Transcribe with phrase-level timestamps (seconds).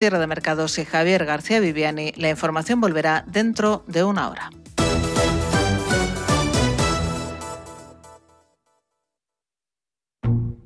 [0.00, 2.12] Cierre de mercados y Javier García Viviani.
[2.14, 4.50] La información volverá dentro de una hora.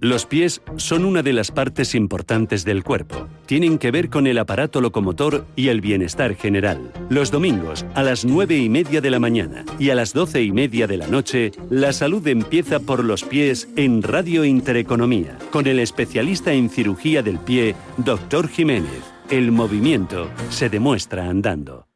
[0.00, 3.28] Los pies son una de las partes importantes del cuerpo.
[3.46, 6.92] Tienen que ver con el aparato locomotor y el bienestar general.
[7.08, 10.52] Los domingos, a las 9 y media de la mañana y a las 12 y
[10.52, 15.78] media de la noche, la salud empieza por los pies en Radio Intereconomía, con el
[15.78, 18.48] especialista en cirugía del pie, Dr.
[18.48, 19.11] Jiménez.
[19.32, 21.86] El movimiento se demuestra andando.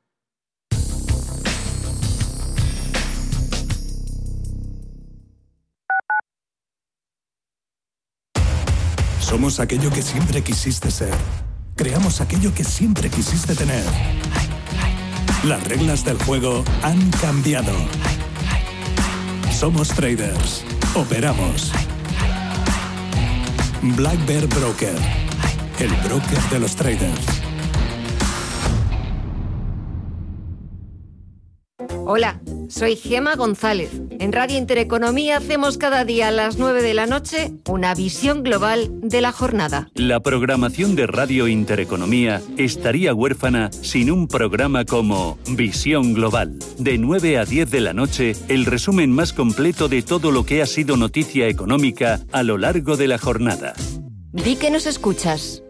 [9.20, 11.12] Somos aquello que siempre quisiste ser.
[11.74, 13.84] Creamos aquello que siempre quisiste tener.
[15.44, 17.74] Las reglas del juego han cambiado.
[19.52, 20.64] Somos traders.
[20.94, 21.70] Operamos.
[23.82, 25.26] Black Bear Broker.
[25.78, 27.42] El broker de los traders.
[32.06, 33.90] Hola, soy Gema González.
[34.18, 38.88] En Radio Intereconomía hacemos cada día a las 9 de la noche una visión global
[39.02, 39.90] de la jornada.
[39.94, 46.58] La programación de Radio Intereconomía estaría huérfana sin un programa como Visión Global.
[46.78, 50.62] De 9 a 10 de la noche, el resumen más completo de todo lo que
[50.62, 53.74] ha sido noticia económica a lo largo de la jornada.
[54.32, 55.62] Di que nos escuchas.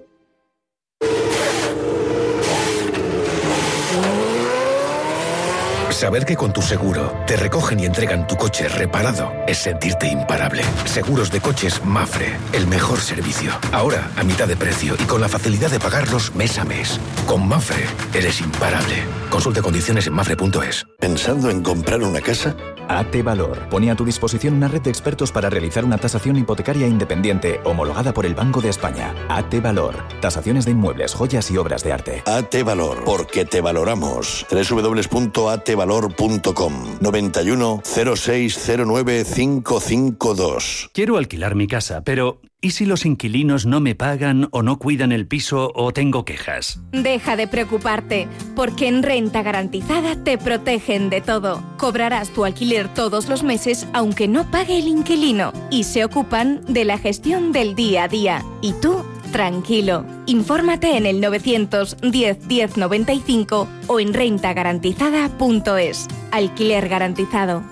[5.96, 10.62] Saber que con tu seguro te recogen y entregan tu coche reparado es sentirte imparable.
[10.84, 13.52] Seguros de coches Mafre, el mejor servicio.
[13.72, 17.00] Ahora a mitad de precio y con la facilidad de pagarlos mes a mes.
[17.26, 19.04] Con Mafre eres imparable.
[19.30, 20.86] Consulte condiciones en mafre.es.
[21.00, 22.54] ¿Pensando en comprar una casa?
[22.88, 26.86] AT Valor pone a tu disposición una red de expertos para realizar una tasación hipotecaria
[26.86, 29.14] independiente homologada por el Banco de España.
[29.28, 29.96] AT Valor.
[30.20, 32.22] Tasaciones de inmuebles, joyas y obras de arte.
[32.26, 34.46] AT Valor, porque te valoramos.
[34.50, 40.90] www.atvalor.com 91 0609 552.
[40.92, 45.12] Quiero alquilar mi casa, pero ¿y si los inquilinos no me pagan o no cuidan
[45.12, 46.80] el piso o tengo quejas?
[46.92, 51.62] Deja de preocuparte, porque en Renta Garantizada te protegen de todo.
[51.76, 56.84] Cobrarás tu alquiler todos los meses aunque no pague el inquilino y se ocupan de
[56.84, 58.44] la gestión del día a día.
[58.62, 60.04] Y tú, tranquilo.
[60.26, 66.08] Infórmate en el 910 1095 o en rentagarantizada.es.
[66.32, 67.62] Alquiler garantizado.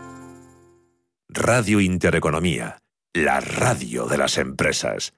[1.37, 2.79] Radio Intereconomía,
[3.15, 5.15] la radio de las empresas.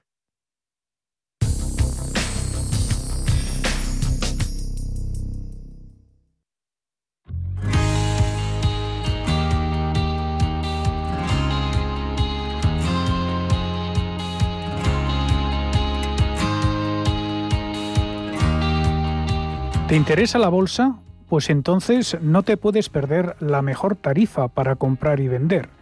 [19.87, 20.99] ¿Te interesa la bolsa?
[21.27, 25.76] Pues entonces no te puedes perder la mejor tarifa para comprar y vender.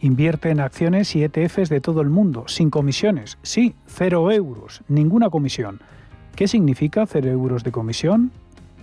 [0.00, 3.38] Invierte en acciones y ETFs de todo el mundo, sin comisiones.
[3.42, 5.80] Sí, cero euros, ninguna comisión.
[6.36, 8.30] ¿Qué significa cero euros de comisión?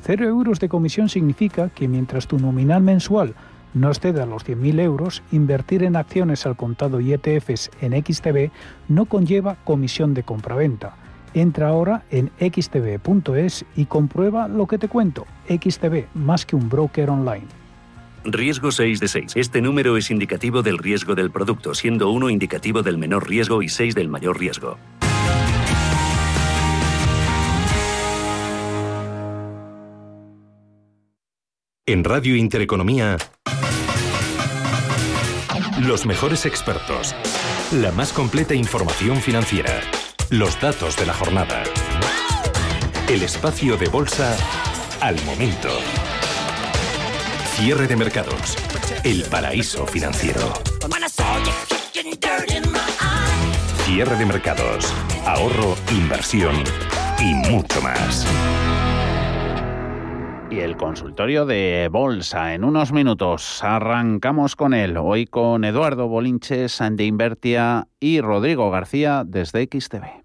[0.02, 3.34] Cero euros de comisión significa que mientras tu nominal mensual
[3.74, 8.52] no exceda los 100.000 euros, invertir en acciones al contado y ETFs en XTB
[8.88, 10.96] no conlleva comisión de compraventa.
[11.34, 15.26] Entra ahora en xtb.es y comprueba lo que te cuento.
[15.50, 17.65] XTB, más que un broker online.
[18.26, 19.34] Riesgo 6 de 6.
[19.36, 23.70] Este número es indicativo del riesgo del producto, siendo 1 indicativo del menor riesgo y
[23.70, 24.78] 6 del mayor riesgo.
[31.86, 33.18] En Radio Intereconomía,
[35.82, 37.16] los mejores expertos,
[37.72, 39.82] la más completa información financiera,
[40.32, 41.62] los datos de la jornada,
[43.08, 44.36] el espacio de bolsa
[45.00, 45.70] al momento.
[47.58, 48.58] Cierre de mercados,
[49.06, 50.42] el paraíso financiero.
[53.86, 54.94] Cierre de mercados,
[55.26, 56.54] ahorro, inversión
[57.18, 58.28] y mucho más.
[60.52, 63.64] Y el consultorio de bolsa en unos minutos.
[63.64, 64.98] Arrancamos con él.
[64.98, 70.25] Hoy con Eduardo Bolinches de Invertia y Rodrigo García desde XTV.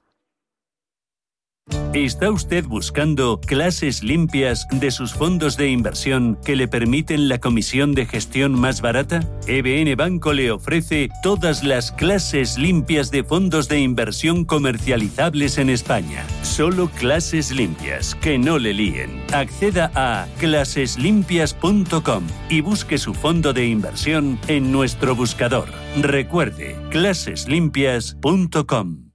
[1.93, 7.93] ¿Está usted buscando clases limpias de sus fondos de inversión que le permiten la comisión
[7.93, 9.19] de gestión más barata?
[9.45, 16.23] EBN Banco le ofrece todas las clases limpias de fondos de inversión comercializables en España.
[16.43, 19.21] Solo clases limpias, que no le líen.
[19.33, 25.67] Acceda a claseslimpias.com y busque su fondo de inversión en nuestro buscador.
[25.97, 29.10] Recuerde, claseslimpias.com.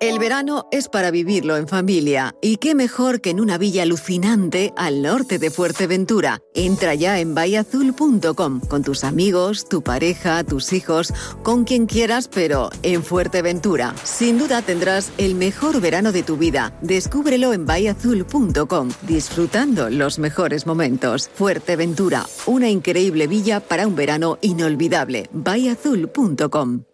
[0.00, 4.72] El verano es para vivirlo en familia, y qué mejor que en una villa alucinante
[4.76, 6.38] al norte de Fuerteventura.
[6.54, 11.12] Entra ya en bayazul.com con tus amigos, tu pareja, tus hijos,
[11.42, 13.92] con quien quieras, pero en Fuerteventura.
[14.04, 16.78] Sin duda tendrás el mejor verano de tu vida.
[16.80, 21.28] Descúbrelo en bayazul.com, disfrutando los mejores momentos.
[21.34, 25.28] Fuerteventura, una increíble villa para un verano inolvidable.
[25.32, 26.84] bayazul.com.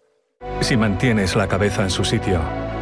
[0.61, 2.41] Si mantienes la cabeza en su sitio,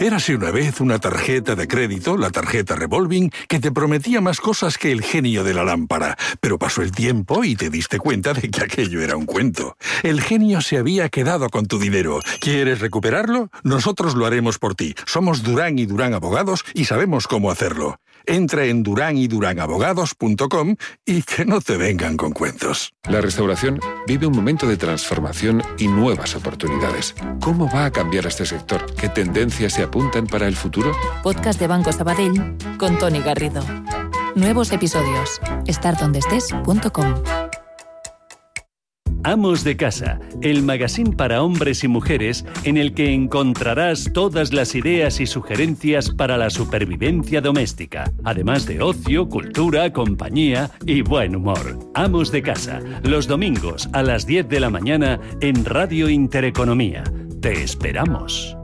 [0.00, 4.78] Érase una vez una tarjeta de crédito, la tarjeta revolving, que te prometía más cosas
[4.78, 8.48] que el genio de la lámpara, pero pasó el tiempo y te diste cuenta de
[8.48, 9.76] que aquello era un cuento.
[10.04, 12.20] El genio se había quedado con tu dinero.
[12.40, 13.50] ¿Quieres recuperarlo?
[13.64, 14.94] Nosotros lo haremos por ti.
[15.04, 17.98] Somos Durán y Durán Abogados y sabemos cómo hacerlo.
[18.28, 20.76] Entra en duranydurangabogados.com
[21.06, 22.92] y que no te vengan con cuentos.
[23.08, 27.14] La restauración vive un momento de transformación y nuevas oportunidades.
[27.40, 28.84] ¿Cómo va a cambiar este sector?
[28.96, 30.92] ¿Qué tendencias se apuntan para el futuro?
[31.22, 33.64] Podcast de Banco Sabadell con Tony Garrido.
[34.34, 35.40] Nuevos episodios.
[35.66, 37.47] estartondestes.com.
[39.28, 44.74] Amos de Casa, el magazine para hombres y mujeres en el que encontrarás todas las
[44.74, 51.78] ideas y sugerencias para la supervivencia doméstica, además de ocio, cultura, compañía y buen humor.
[51.92, 57.04] Amos de Casa, los domingos a las 10 de la mañana en Radio Intereconomía.
[57.42, 58.57] Te esperamos.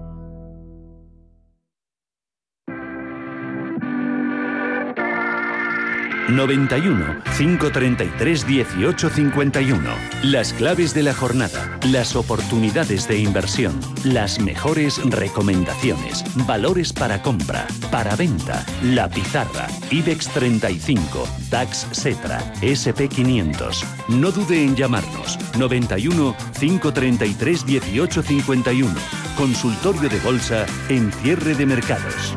[6.29, 9.91] 91 533 1851.
[10.23, 17.67] Las claves de la jornada, las oportunidades de inversión, las mejores recomendaciones, valores para compra,
[17.91, 23.85] para venta, la pizarra, IBEX 35, DAX Setra, SP 500.
[24.09, 28.95] No dude en llamarnos 91 533 1851.
[29.37, 32.35] Consultorio de bolsa en cierre de mercados.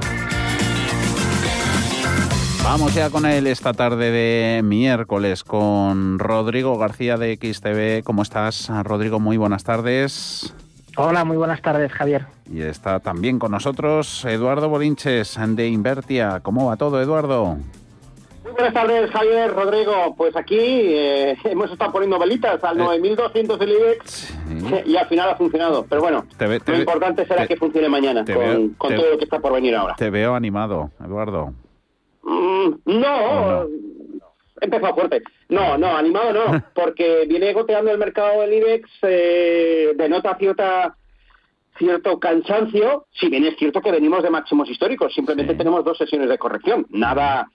[2.70, 8.04] Vamos ya con él esta tarde de miércoles con Rodrigo García de XTV.
[8.04, 9.22] ¿Cómo estás, Rodrigo?
[9.22, 10.54] Muy buenas tardes.
[10.98, 12.26] Hola, muy buenas tardes, Javier.
[12.52, 16.42] Y está también con nosotros Eduardo Bolinches de Invertia.
[16.44, 17.56] ¿Cómo va todo, Eduardo?
[18.44, 20.14] Muy buenas tardes, Javier, Rodrigo.
[20.18, 24.38] Pues aquí eh, hemos estado poniendo velitas al 9200 del IBEX
[24.86, 25.86] y al final ha funcionado.
[25.88, 29.54] Pero bueno, lo importante será que funcione mañana con, con todo lo que está por
[29.54, 29.96] venir ahora.
[29.96, 31.54] Te veo animado, Eduardo.
[32.28, 33.68] Mm, no,
[34.60, 35.24] empezó fuerte.
[35.48, 40.96] No, no, animado no, porque viene goteando el mercado del IBEX, eh, denota cierta
[41.78, 46.28] cierto cansancio, si bien es cierto que venimos de máximos históricos, simplemente tenemos dos sesiones
[46.28, 47.48] de corrección, nada,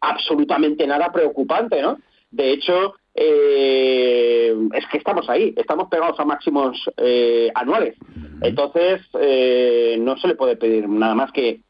[0.00, 1.98] absolutamente nada preocupante, ¿no?
[2.30, 7.96] De hecho, eh, es que estamos ahí, estamos pegados a máximos eh, anuales.
[8.42, 11.60] Entonces, eh, no se le puede pedir nada más que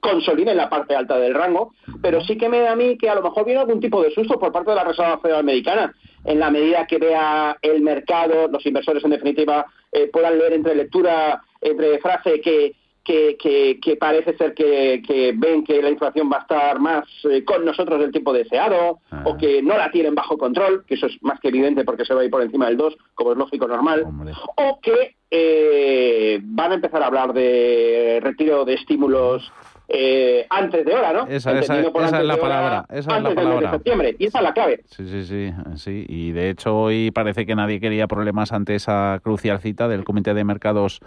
[0.00, 3.08] consolide en la parte alta del rango, pero sí que me da a mí que
[3.08, 5.94] a lo mejor viene algún tipo de susto por parte de la Reserva Federal Americana,
[6.24, 10.74] en la medida que vea el mercado, los inversores en definitiva eh, puedan leer entre
[10.74, 16.38] lectura, entre frase que, que, que, parece ser que, que, ven que la inflación va
[16.38, 20.38] a estar más eh, con nosotros del tiempo deseado, o que no la tienen bajo
[20.38, 22.76] control, que eso es más que evidente porque se va a ir por encima del
[22.76, 24.06] 2, como es lógico normal,
[24.56, 29.50] o que eh, van a empezar a hablar de retiro de estímulos
[29.92, 31.26] eh, antes de hora, ¿no?
[31.26, 31.90] Esa, es la
[32.36, 32.86] palabra.
[32.90, 33.70] esa es la palabra.
[33.70, 34.16] de septiembre.
[34.18, 34.84] Y esa es la clave.
[34.86, 36.06] Sí, sí, sí, sí.
[36.08, 40.32] Y de hecho hoy parece que nadie quería problemas ante esa crucial cita del Comité
[40.32, 41.00] de Mercados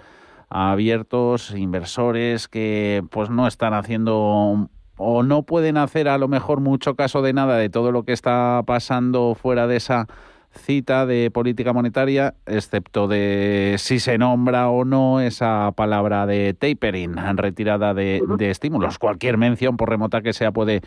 [0.49, 6.95] Abiertos, inversores que pues no están haciendo o no pueden hacer a lo mejor mucho
[6.95, 10.07] caso de nada de todo lo que está pasando fuera de esa
[10.53, 17.15] cita de política monetaria, excepto de si se nombra o no esa palabra de tapering,
[17.35, 18.99] retirada de, de estímulos.
[18.99, 20.81] Cualquier mención, por remota que sea, puede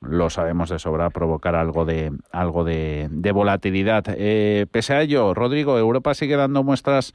[0.00, 4.04] lo sabemos de sobra, provocar algo de algo de, volatilidad.
[4.08, 7.12] Eh, pese a ello, Rodrigo, Europa sigue dando muestras,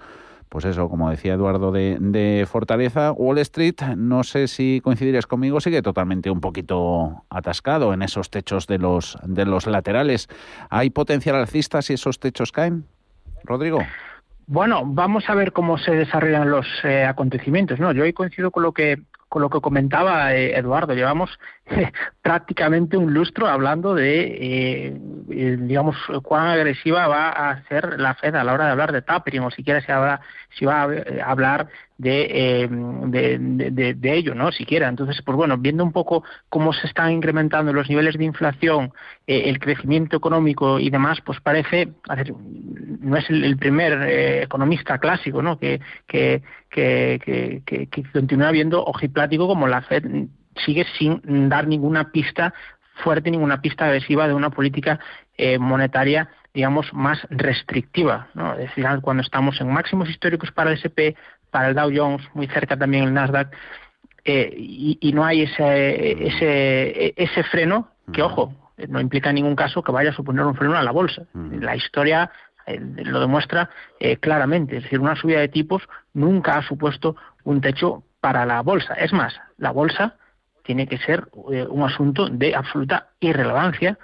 [0.50, 3.12] pues eso, como decía Eduardo, de, de, fortaleza.
[3.12, 8.68] Wall Street, no sé si coincidirías conmigo, sigue totalmente un poquito atascado en esos techos
[8.68, 10.30] de los de los laterales.
[10.70, 12.86] ¿Hay potencial alcista si esos techos caen?
[13.44, 13.80] Rodrigo.
[14.48, 17.80] Bueno, vamos a ver cómo se desarrollan los eh, acontecimientos.
[17.80, 20.94] No, yo hoy coincido con lo que con lo que comentaba eh, Eduardo.
[20.94, 21.30] Llevamos
[22.22, 24.98] prácticamente un lustro hablando de, eh,
[25.30, 29.02] eh, digamos, cuán agresiva va a ser la Fed a la hora de hablar de
[29.02, 30.22] tapering o siquiera si, habrá,
[30.58, 30.90] si va a
[31.26, 31.68] hablar
[31.98, 32.68] de,
[33.98, 34.52] de, ello, ¿no?
[34.52, 34.88] Siquiera.
[34.88, 38.92] Entonces, pues bueno, viendo un poco cómo se están incrementando los niveles de inflación,
[39.28, 41.90] el crecimiento económico y demás, pues parece,
[43.00, 45.58] no es el, primer economista clásico, ¿no?
[45.58, 50.04] Que, que, que, que, que continúa viendo ojiplático como la Fed
[50.66, 52.54] sigue sin dar ninguna pista
[53.04, 55.00] fuerte, ninguna pista agresiva de una política
[55.38, 58.30] eh, monetaria, digamos, más restrictiva.
[58.34, 58.54] ¿no?
[58.54, 61.16] Es decir, cuando estamos en máximos históricos para el SP,
[61.56, 63.56] para el Dow Jones, muy cerca también el Nasdaq,
[64.26, 68.54] eh, y, y, no hay ese, ese, ese freno, que ojo,
[68.90, 71.24] no implica en ningún caso que vaya a suponer un freno a la bolsa.
[71.34, 72.30] La historia
[72.66, 73.70] eh, lo demuestra
[74.02, 74.76] eh, claramente.
[74.76, 75.82] Es decir, una subida de tipos
[76.14, 78.96] nunca ha supuesto un techo para la bolsa.
[78.96, 80.16] Es más, la bolsa
[80.64, 83.98] tiene que ser eh, un asunto de absoluta irrelevancia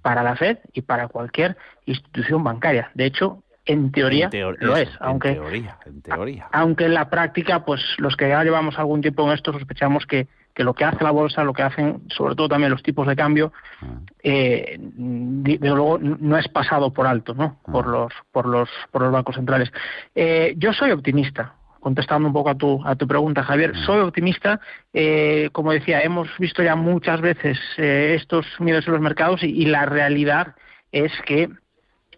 [0.00, 2.90] para la Fed y para cualquier institución bancaria.
[2.94, 6.48] De hecho, en teoría lo es, aunque en teoría.
[6.52, 10.26] aunque en la práctica, pues los que ya llevamos algún tiempo en esto sospechamos que
[10.54, 13.16] que lo que hace la bolsa, lo que hacen sobre todo también los tipos de
[13.16, 13.52] cambio,
[13.82, 13.86] ah.
[14.22, 17.58] eh, de, luego no es pasado por alto, ¿no?
[17.64, 17.72] Ah.
[17.72, 19.72] Por los por los por los bancos centrales.
[20.14, 21.54] Eh, yo soy optimista.
[21.80, 23.82] Contestando un poco a tu, a tu pregunta, Javier, ah.
[23.84, 24.58] soy optimista.
[24.94, 29.84] Eh, como decía, hemos visto ya muchas veces estos miedos en los mercados y la
[29.84, 30.54] realidad
[30.92, 31.50] es que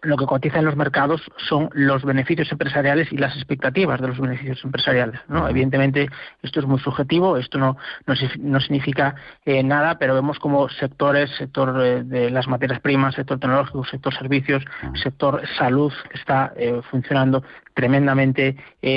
[0.07, 4.19] lo que cotiza en los mercados son los beneficios empresariales y las expectativas de los
[4.19, 5.19] beneficios empresariales.
[5.27, 5.49] ¿no?
[5.49, 6.07] Evidentemente,
[6.41, 11.81] esto es muy subjetivo, esto no, no, significa eh, nada, pero vemos como sectores, sector
[11.83, 14.63] eh, de las materias primas, sector tecnológico, sector servicios,
[15.03, 18.55] sector salud, que está eh, funcionando tremendamente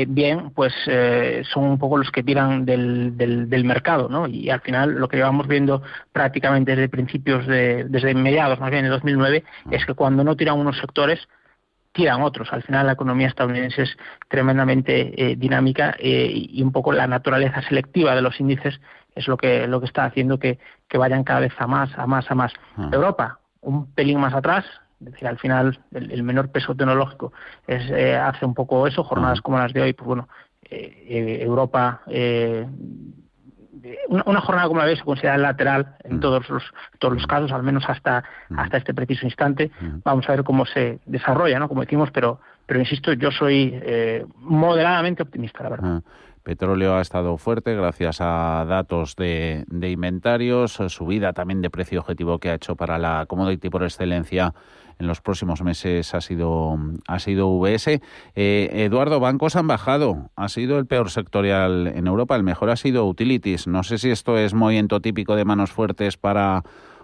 [0.08, 0.72] bien, pues
[1.52, 4.08] son un poco los que tiran del, del, mercado.
[4.08, 4.26] ¿no?
[4.26, 8.84] Y al final, lo que llevamos viendo prácticamente desde principios, de, desde mediados más bien
[8.84, 11.00] de 2009, es que cuando no tiran unos sectores,
[11.92, 12.52] tiran otros.
[12.52, 13.97] Al final la economía estadounidense es
[14.28, 18.80] tremendamente eh, dinámica eh, y un poco la naturaleza selectiva de los índices
[19.14, 20.59] es lo que lo que está haciendo que,
[20.95, 22.52] vayan cada vez a más, a más, a más.
[22.76, 22.90] Ah.
[22.92, 24.64] Europa, un pelín más atrás,
[25.00, 27.33] es decir, al final el, menor peso tecnológico
[27.66, 29.42] es, eh, hace un poco eso, jornadas ah.
[29.42, 30.28] como las de hoy, pues bueno,
[30.62, 32.02] Europa
[34.08, 36.20] una, jornada como la de hoy se considera lateral en mm.
[36.20, 36.62] todos los
[36.99, 38.58] todos los casos, al menos hasta mm.
[38.58, 39.70] hasta este preciso instante.
[39.80, 39.99] Mm.
[40.04, 41.68] Vamos a ver cómo se desarrolla, ¿no?
[41.68, 45.88] Como decimos, pero pero insisto, yo soy eh, moderadamente optimista, la verdad.
[45.96, 46.00] Ah.
[46.42, 52.38] Petróleo ha estado fuerte gracias a datos de, de inventarios, subida también de precio objetivo
[52.38, 54.54] que ha hecho para la commodity por excelencia
[55.00, 56.78] en los próximos meses ha sido,
[57.09, 58.00] ha sido VS.
[58.37, 60.30] Eh, Eduardo, bancos han bajado.
[60.37, 62.37] Ha sido el peor sectorial en Europa.
[62.37, 63.66] El mejor ha sido utilities.
[63.66, 66.62] No sé si esto es movimiento típico de manos fuertes para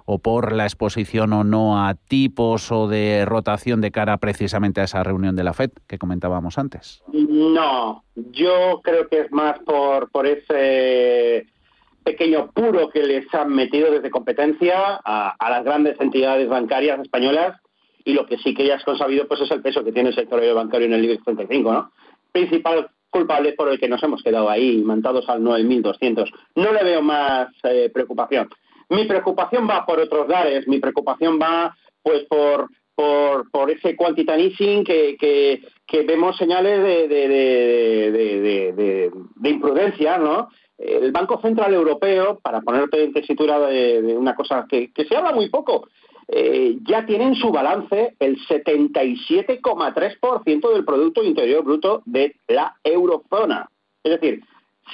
[0.08, 4.84] o por la exposición o no a tipos o de rotación de cara precisamente a
[4.84, 7.02] esa reunión de la FED que comentábamos antes?
[7.12, 11.46] No, yo creo que es más por, por ese
[12.04, 17.60] pequeño puro que les han metido desde competencia a, a las grandes entidades bancarias españolas
[18.06, 20.14] y lo que sí que ya es consabido pues es el peso que tiene el
[20.14, 21.90] sector bancario en el IBEX 35, ¿no?
[22.30, 26.30] Principal culpable por el que nos hemos quedado ahí, mantados al 9.200.
[26.54, 28.48] No le veo más eh, preocupación.
[28.90, 34.50] Mi preocupación va por otros lares, mi preocupación va pues por, por, por ese quantitative
[34.50, 40.48] easing que, que, vemos señales de, de, de, imprudencia, ¿no?
[40.78, 45.48] El Banco Central Europeo, para ponerte en tesitura de, una cosa que se habla muy
[45.48, 45.88] poco,
[46.28, 53.70] eh, ya tiene en su balance el 77,3% del Producto Interior Bruto de la eurozona.
[54.02, 54.42] Es decir,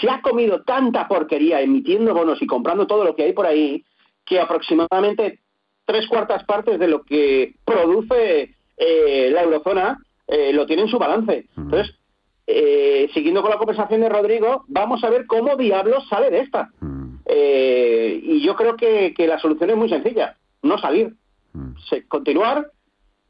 [0.01, 3.83] se ha comido tanta porquería emitiendo bonos y comprando todo lo que hay por ahí
[4.27, 5.39] que aproximadamente
[5.87, 10.99] tres cuartas partes de lo que produce eh, la eurozona eh, lo tiene en su
[10.99, 11.47] balance.
[11.57, 11.97] Entonces,
[13.15, 16.71] siguiendo con la conversación de Rodrigo, vamos a ver cómo diablos sale de esta.
[17.27, 21.15] y yo creo que la solución es muy sencilla, no salir.
[21.53, 21.75] Mm.
[22.09, 22.71] continuar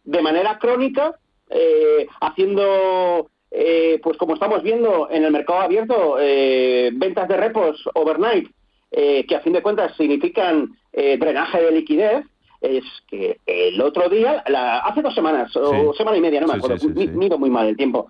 [0.04, 1.16] de manera crónica,
[1.50, 7.88] eh, haciendo, eh, pues como estamos viendo en el mercado abierto, eh, ventas de repos
[7.94, 8.50] overnight,
[8.90, 12.26] que a fin de cuentas significan drenaje de liquidez,
[12.60, 14.44] es que el otro día,
[14.84, 18.08] hace dos semanas o semana y media, no me acuerdo, mido muy mal el tiempo,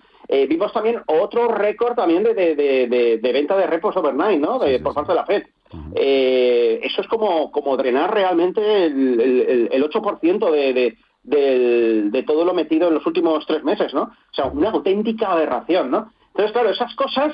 [0.49, 4.59] vimos también otro récord también de, de, venta de repos overnight, ¿no?
[4.83, 5.45] por parte de la Fed.
[5.95, 12.89] Eso es como, como drenar realmente el, el, el 8% de, de todo lo metido
[12.89, 14.03] en los últimos tres meses, ¿no?
[14.03, 16.13] O sea, una auténtica aberración, ¿no?
[16.29, 17.33] Entonces, claro, esas cosas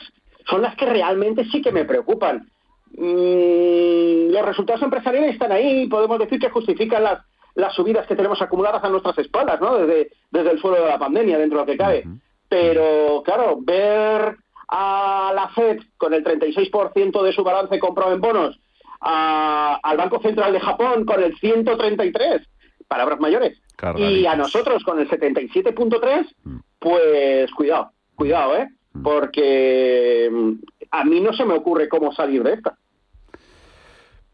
[0.48, 2.48] son las que realmente sí que me preocupan.
[2.96, 7.20] Mm, los resultados empresariales están ahí, podemos decir que justifican las,
[7.54, 9.76] las subidas que tenemos acumuladas a nuestras espaldas, ¿no?
[9.76, 12.04] Desde, desde el suelo de la pandemia, dentro de lo que cabe.
[12.48, 14.36] Pero, claro, ver
[14.68, 18.60] a la Fed con el 36% de su balance comprado en bonos,
[19.00, 22.46] al Banco Central de Japón con el 133%,
[22.86, 23.60] palabras mayores,
[23.96, 26.56] y a nosotros con el 77.3, mm.
[26.78, 28.68] pues cuidado, cuidado, ¿eh?
[28.92, 29.02] Mm.
[29.02, 30.52] Porque mm,
[30.90, 32.76] a mí no se me ocurre cómo salir de esta.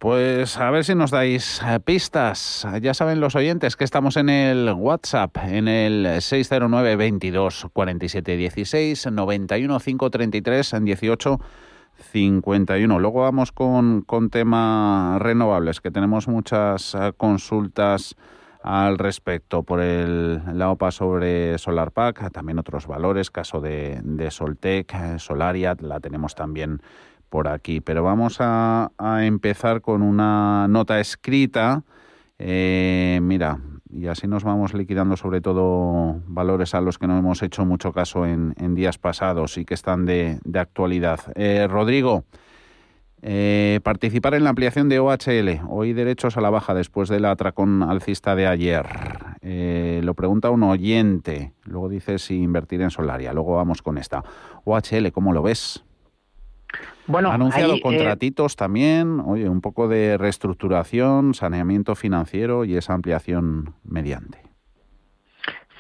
[0.05, 2.69] Pues a ver si nos dais eh, pistas.
[2.83, 9.07] Ya saben los oyentes que estamos en el WhatsApp, en el 609 22 47 16
[9.11, 11.41] 91 533 en 18
[12.13, 12.99] 51.
[12.99, 18.15] Luego vamos con, con tema renovables, que tenemos muchas eh, consultas
[18.63, 24.93] al respecto por el, la OPA sobre SolarPack, también otros valores, caso de, de Soltec,
[24.93, 26.83] eh, Solariat, la tenemos también
[27.35, 27.81] por aquí.
[27.81, 31.83] Pero vamos a, empezar con una nota escrita.
[32.39, 33.59] Eh, mira,
[33.91, 37.93] y así nos vamos liquidando sobre todo valores a los que no hemos hecho mucho
[37.93, 41.19] caso en, días pasados y que están de, de actualidad.
[41.35, 42.23] Eh, Rodrigo,
[43.21, 45.63] eh, participar en la ampliación de OHL.
[45.71, 48.87] Hoy derechos a la baja después del atracón alcista de ayer.
[49.41, 51.53] Eh, lo pregunta un oyente.
[51.65, 53.33] Luego dice si invertir en Solaria.
[53.33, 54.23] Luego vamos con esta.
[54.65, 55.84] OHL, ¿cómo lo ves?
[57.07, 62.95] Bueno, ha anunciado eh, contratitos también, oye, un poco de reestructuración, saneamiento financiero y esa
[62.95, 64.39] ampliación mediante.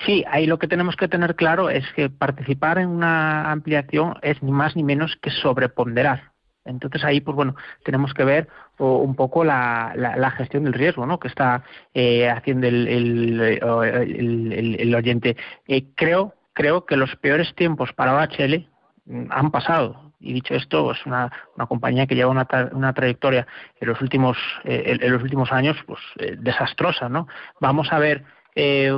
[0.04, 4.42] Sí, ahí lo que tenemos que tener claro es que participar en una ampliación es
[4.42, 7.54] ni más ni menos que sobreponderar entonces ahí, pues bueno,
[7.84, 11.20] tenemos que ver un poco la, la, gestión del riesgo, ¿no?
[11.20, 15.36] Que está eh, haciendo el, el, oyente.
[15.68, 18.66] Eh, creo, creo que los peores tiempos para OHL
[19.04, 20.12] mm, han pasado.
[20.24, 23.46] Y dicho esto, es una, una compañía que lleva una, una trayectoria
[23.80, 26.00] en los últimos eh, en los últimos años, pues
[26.38, 27.28] desastrosa, ¿no?
[27.60, 28.24] Vamos a ver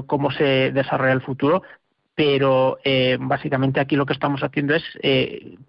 [0.07, 1.63] cómo se desarrolla el futuro,
[2.15, 2.79] pero
[3.21, 4.85] básicamente aquí lo que estamos haciendo es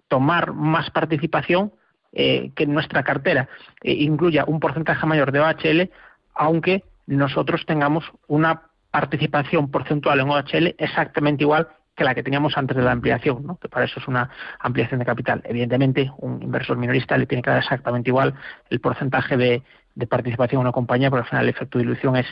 [0.08, 1.72] tomar más participación
[2.12, 3.50] eh, que nuestra cartera
[3.82, 5.90] eh, incluya un porcentaje mayor de OHL,
[6.34, 11.68] aunque nosotros tengamos una participación porcentual en OHL exactamente igual
[11.98, 13.58] que la que teníamos antes de la ampliación, ¿no?
[13.58, 14.30] que para eso es una
[14.60, 15.42] ampliación de capital.
[15.44, 18.34] Evidentemente, un inversor minorista le tiene que dar exactamente igual
[18.70, 19.62] el porcentaje de,
[20.08, 22.26] participación en una compañía, porque al final el efecto de dilución es,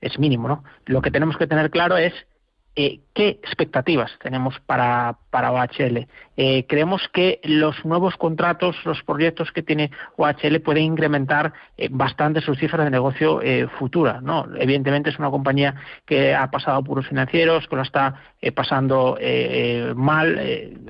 [0.00, 0.48] es mínimo.
[0.48, 0.64] ¿no?
[0.86, 2.12] Lo que tenemos que tener claro es
[2.74, 6.06] eh, ¿qué expectativas tenemos para, para OHL?
[6.38, 12.40] Eh, creemos que los nuevos contratos, los proyectos que tiene OHL pueden incrementar eh, bastante
[12.40, 13.40] sus cifras de negocio
[13.78, 14.20] futura.
[14.22, 14.46] ¿no?
[14.56, 15.74] Evidentemente es una compañía
[16.06, 18.14] que ha pasado apuros financieros, que lo está
[18.54, 19.18] pasando
[19.94, 20.40] mal,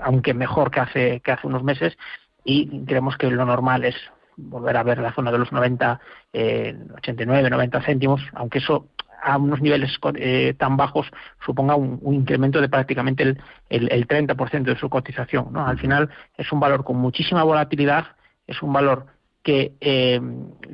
[0.03, 1.97] aunque mejor que hace, que hace unos meses,
[2.45, 3.97] y creemos que lo normal es
[4.37, 6.01] volver a ver la zona de los 90,
[6.33, 8.87] 89, 90 céntimos, aunque eso
[9.23, 11.11] a unos niveles eh, tan bajos
[11.45, 15.53] suponga un, incremento de prácticamente el, el, 30% de su cotización.
[15.53, 15.67] ¿no?
[15.67, 18.07] Al final es un valor con muchísima volatilidad,
[18.47, 19.07] es un valor
[19.43, 20.21] que, eh,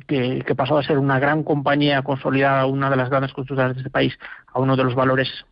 [0.07, 3.89] que, pasó a ser una gran compañía consolidada, una de las grandes constructoras de este
[3.89, 5.45] país, a uno de los valores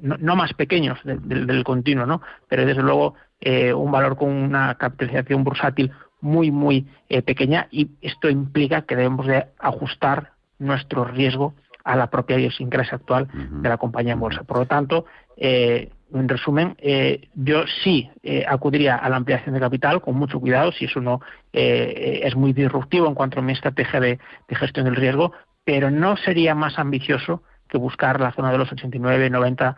[0.00, 2.22] no, más pequeños del continuo, ¿no?
[2.48, 6.86] pero desde luego eh, un valor con una capitalización bursátil muy, muy
[7.24, 10.31] pequeña y esto implica que debemos de ajustar
[10.62, 14.44] nuestro riesgo a la propia idiosincrasia actual de la compañía en bolsa.
[14.44, 15.04] Por lo tanto,
[15.36, 20.38] eh, en resumen, eh, yo sí eh, acudiría a la ampliación de capital con mucho
[20.38, 21.20] cuidado, si eso no
[21.52, 25.32] es muy disruptivo en cuanto a mi estrategia de, gestión del riesgo,
[25.64, 29.76] pero no sería más ambicioso que buscar la zona de los 89, 90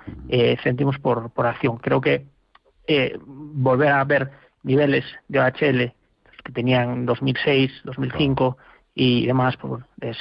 [0.62, 1.78] céntimos por, por acción.
[1.78, 2.26] Creo que
[3.26, 4.30] volver a ver
[4.62, 5.92] niveles de OHL
[6.44, 8.56] que tenían 2006, 2005
[8.94, 10.18] y demás, pues, es,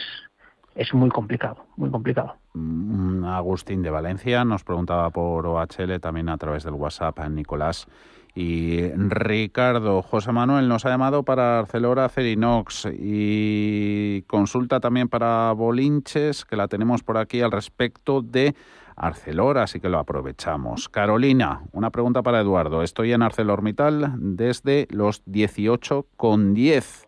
[0.75, 2.35] es muy complicado, muy complicado.
[2.53, 7.87] Mm, Agustín de Valencia nos preguntaba por OHL también a través del WhatsApp a Nicolás
[8.35, 16.43] Y Ricardo, José Manuel nos ha llamado para Arcelora Cerinox y consulta también para Bolinches,
[16.45, 18.55] que la tenemos por aquí al respecto de
[18.95, 20.89] Arcelor, así que lo aprovechamos.
[20.89, 22.83] Carolina, una pregunta para Eduardo.
[22.83, 27.05] Estoy en ArcelorMittal desde los 18,10.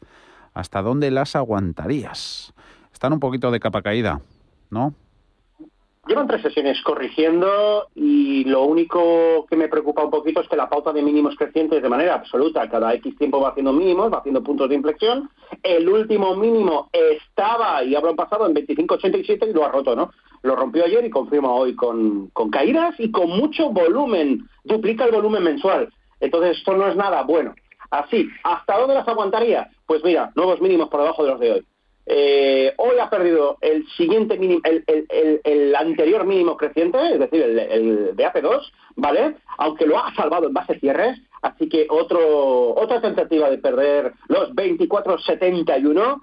[0.54, 2.55] ¿Hasta dónde las aguantarías?
[2.96, 4.22] Están un poquito de capa caída,
[4.72, 4.94] ¿no?
[6.08, 10.70] Llevan tres sesiones corrigiendo y lo único que me preocupa un poquito es que la
[10.70, 12.70] pauta de mínimos crecientes de manera absoluta.
[12.70, 15.30] Cada X tiempo va haciendo mínimos, va haciendo puntos de inflexión.
[15.62, 20.12] El último mínimo estaba, y hablo pasado, en 25.87 y lo ha roto, ¿no?
[20.44, 24.48] Lo rompió ayer y confirma hoy con, con caídas y con mucho volumen.
[24.64, 25.92] Duplica el volumen mensual.
[26.22, 27.56] Entonces esto no es nada bueno.
[27.92, 29.70] Así, ¿hasta dónde las aguantaría?
[29.86, 31.66] Pues mira, nuevos mínimos por debajo de los de hoy.
[32.08, 38.26] Eh, hoy ha perdido el siguiente mínimo, el, anterior mínimo creciente, es decir, el, de
[38.26, 38.62] AP2,
[38.96, 39.36] ¿vale?
[39.58, 44.52] Aunque lo ha salvado en base cierres, así que otro, otra tentativa de perder los
[44.52, 46.22] 24.71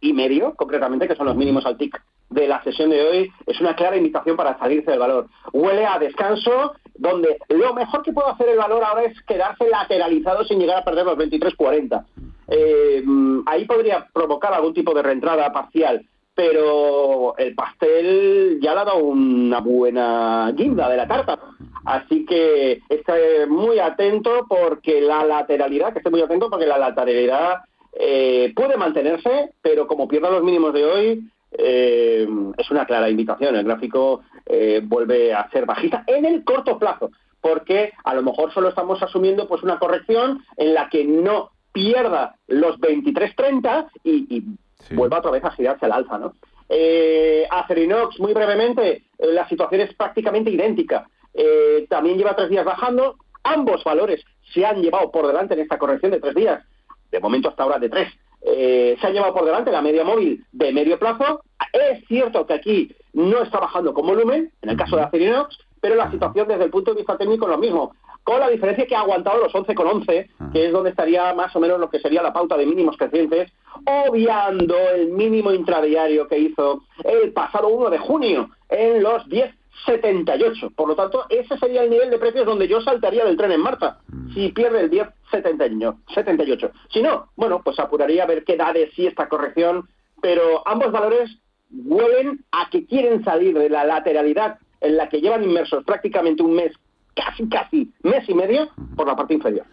[0.00, 1.98] y medio, concretamente, que son los mínimos al TIC
[2.32, 5.28] de la sesión de hoy, es una clara invitación para salirse del valor.
[5.52, 10.44] Huele a descanso, donde lo mejor que puede hacer el valor ahora es quedarse lateralizado
[10.44, 12.04] sin llegar a perder los 23.40
[12.48, 13.02] eh,
[13.46, 19.04] ahí podría provocar algún tipo de reentrada parcial, pero el pastel ya le ha dado
[19.04, 21.38] una buena guinda de la tarta.
[21.84, 27.62] Así que esté muy atento porque la lateralidad, que esté muy atento porque la lateralidad
[27.94, 33.56] eh, puede mantenerse, pero como pierda los mínimos de hoy, eh, es una clara invitación.
[33.56, 37.10] El gráfico eh, vuelve a ser bajista en el corto plazo,
[37.40, 42.36] porque a lo mejor solo estamos asumiendo pues una corrección en la que no pierda
[42.46, 46.34] los 23.30 y, y vuelva otra vez a girarse al alza, ¿no?
[46.74, 51.06] Eh, Acerinox, muy brevemente, eh, la situación es prácticamente idéntica.
[51.34, 53.16] Eh, también lleva tres días bajando.
[53.42, 56.64] Ambos valores se han llevado por delante en esta corrección de tres días,
[57.10, 58.08] de momento hasta ahora de tres.
[58.44, 61.42] Eh, se ha llevado por delante la media móvil de medio plazo.
[61.72, 65.94] Es cierto que aquí no está bajando con volumen, en el caso de Acerinox, pero
[65.94, 67.92] la situación desde el punto de vista técnico es lo mismo
[68.24, 71.80] con la diferencia que ha aguantado los 11,11, que es donde estaría más o menos
[71.80, 73.52] lo que sería la pauta de mínimos crecientes,
[73.84, 80.74] obviando el mínimo intradiario que hizo el pasado 1 de junio en los 10,78.
[80.74, 83.60] Por lo tanto, ese sería el nivel de precios donde yo saltaría del tren en
[83.60, 83.98] marcha,
[84.34, 84.90] si pierde el
[85.40, 86.70] 10,78.
[86.92, 89.88] Si no, bueno, pues apuraría a ver qué da de sí esta corrección,
[90.20, 91.38] pero ambos valores
[91.70, 96.54] huelen a que quieren salir de la lateralidad en la que llevan inmersos prácticamente un
[96.54, 96.72] mes
[97.14, 99.64] casi, casi mes y medio por la parte inferior.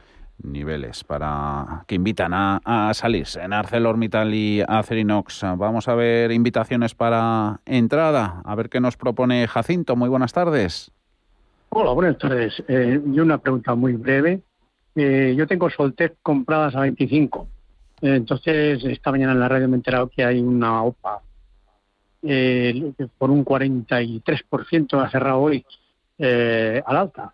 [0.41, 5.41] Niveles para que invitan a, a salirse en ArcelorMittal y Acerinox.
[5.57, 9.97] Vamos a ver invitaciones para entrada, a ver qué nos propone Jacinto.
[9.97, 10.93] Muy buenas tardes.
[11.71, 12.63] Hola, buenas tardes.
[12.67, 14.41] Eh, yo una pregunta muy breve.
[14.99, 17.47] Eh, yo tengo Soltec compradas a 25.
[18.01, 21.21] Eh, entonces, esta mañana en la radio me he enterado que hay una OPA
[22.21, 25.65] eh, por un 43% ha cerrado hoy
[26.17, 27.33] eh, al alta.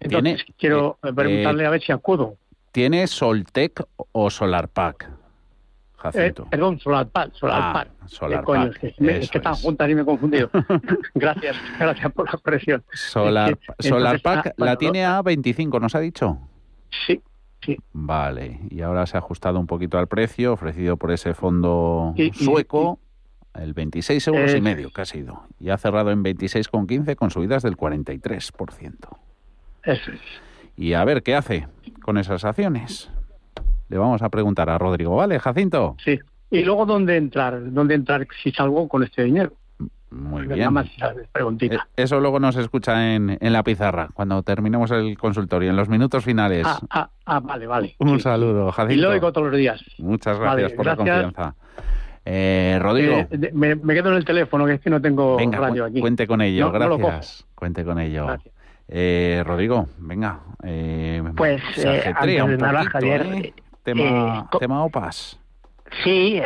[0.00, 2.36] Entonces, quiero eh, preguntarle a ver si acudo.
[2.72, 5.10] ¿Tiene Soltec o SolarPack?
[5.96, 6.44] Jacinto.
[6.44, 7.34] Eh, perdón, SolarPack.
[7.34, 7.88] SolarPack.
[8.00, 10.50] Ah, Solar es que, es que están juntas y me he confundido.
[11.14, 12.82] gracias, gracias por la presión.
[12.92, 16.40] Solar, SolarPack ah, la tiene a 25, ¿nos ha dicho?
[17.06, 17.20] Sí,
[17.64, 17.76] sí.
[17.92, 22.98] Vale, y ahora se ha ajustado un poquito al precio ofrecido por ese fondo sueco
[23.54, 25.42] el 26 euros y medio que ha sido.
[25.60, 28.96] Y ha cerrado en 26,15 con subidas del 43%.
[29.84, 30.20] Eso es.
[30.76, 31.68] Y a ver qué hace
[32.02, 33.10] con esas acciones.
[33.88, 35.96] Le vamos a preguntar a Rodrigo, ¿vale, Jacinto?
[36.02, 36.18] Sí.
[36.50, 37.72] Y luego, ¿dónde entrar?
[37.72, 39.52] ¿Dónde entrar si salgo con este dinero?
[40.12, 40.68] Muy bien.
[41.60, 45.88] Eh, eso luego nos escucha en, en, la pizarra, cuando terminemos el consultorio, en los
[45.88, 46.66] minutos finales.
[46.66, 47.96] Ah, ah, ah vale, vale.
[47.98, 48.94] Un saludo, Jacinto.
[48.94, 49.82] Y lo oigo todos los días.
[49.98, 51.54] Muchas gracias por la confianza.
[52.24, 53.26] Eh, Rodrigo.
[53.30, 56.00] Eh, me, quedo en el teléfono, que es que no tengo radio aquí.
[56.00, 57.46] Cuente con ello, gracias.
[57.54, 58.26] cuente con ello.
[58.88, 60.40] Eh, Rodrigo, venga.
[61.36, 61.62] pues
[62.14, 63.54] antes de nada, Javier.
[63.82, 65.41] Tema, tema OPAS.
[66.02, 66.40] Sí,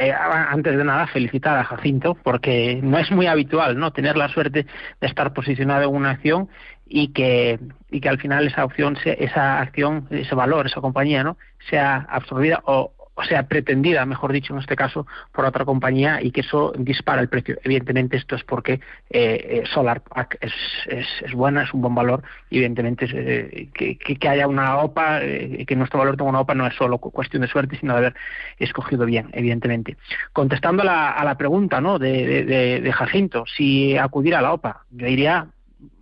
[0.49, 3.93] antes de nada felicitar a Jacinto porque no es muy habitual, ¿no?
[3.93, 4.67] Tener la suerte
[5.01, 6.49] de estar posicionado en una acción
[6.87, 7.59] y que
[7.91, 11.37] y que al final esa opción, esa acción, ese valor, esa compañía, ¿no?
[11.71, 16.31] Sea absorbida o, o sea, pretendida, mejor dicho, en este caso, por otra compañía y
[16.33, 17.57] que eso dispara el precio.
[17.65, 20.53] Evidentemente esto es porque eh, eh SolarPack es,
[20.87, 25.65] es, es, buena, es un buen valor evidentemente eh, que, que, haya una OPA, eh,
[25.67, 28.15] que nuestro valor tenga una OPA no es solo cuestión de suerte, sino de haber
[28.59, 29.97] escogido bien, evidentemente.
[30.35, 31.99] Contestando a la, a la pregunta ¿no?
[31.99, 35.47] de, de, de Jacinto, si acudir a la OPA, yo diría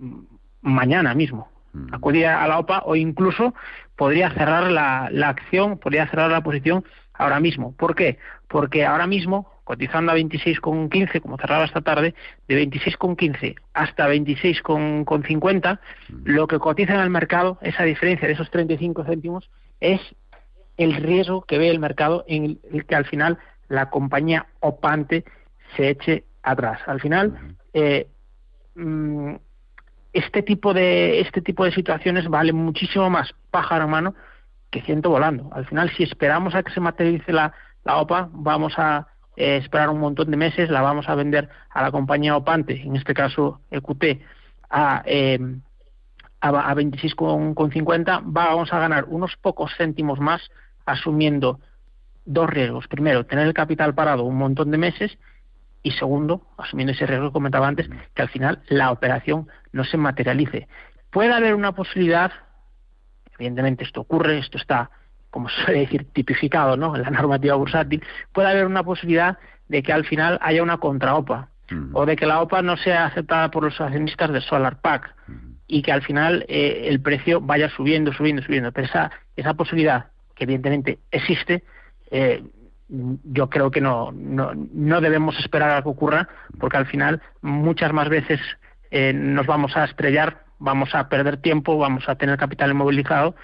[0.01, 0.19] mm,
[0.63, 1.49] mañana mismo,
[1.93, 3.55] acudir a la OPA o incluso
[3.97, 7.73] podría cerrar la, la acción, podría cerrar la posición ahora mismo.
[7.73, 8.19] ¿Por qué?
[8.49, 12.15] Porque ahora mismo, cotizando a 26,15, como cerraba esta tarde,
[12.49, 15.79] de 26,15 hasta 26,50,
[16.25, 19.51] lo que cotiza en el mercado, esa diferencia de esos 35 céntimos,
[19.81, 20.01] es
[20.77, 25.25] el riesgo que ve el mercado en el que al final la compañía opante
[25.77, 26.81] se eche atrás.
[26.87, 28.09] Al final, eh,
[28.75, 29.35] mm,
[30.13, 34.15] este tipo de este tipo de situaciones vale muchísimo más pájaro a mano
[34.75, 35.49] que ciento volando.
[35.53, 37.53] Al final, si esperamos a que se materialice la,
[37.85, 39.07] la OPA, vamos a
[39.37, 42.97] eh, esperar un montón de meses, la vamos a vender a la compañía opante, en
[42.97, 44.21] este caso EQT,
[44.71, 45.39] a, eh,
[46.41, 50.43] a, a 26,50, vamos a ganar unos pocos céntimos más
[50.87, 51.61] asumiendo
[52.25, 52.89] dos riesgos.
[52.89, 55.17] Primero, tener el capital parado un montón de meses
[55.85, 59.99] y segundo, asumiendo ese riesgo que comentaba antes, que al final la operación no se
[59.99, 60.67] materialice.
[61.13, 62.33] Puede haber una posibilidad,
[63.39, 64.91] evidentemente esto ocurre, esto está,
[65.31, 66.95] como se suele decir, tipificado ¿no?
[66.97, 71.49] en la normativa bursátil, puede haber una posibilidad de que al final haya una contraopa
[71.93, 75.15] o de que la OPA no sea aceptada por los accionistas de Solar Pack
[75.67, 78.71] y que al final eh, el precio vaya subiendo, subiendo, subiendo.
[78.71, 81.65] Pero esa, esa posibilidad, que evidentemente existe,
[82.11, 82.45] eh,
[82.89, 86.29] yo creo que no, no, no debemos esperar a que ocurra,
[86.61, 88.41] porque al final muchas más veces
[88.91, 93.35] eh, nos vamos a estrellar, vamos a perder tiempo, vamos a tener capital inmovilizado,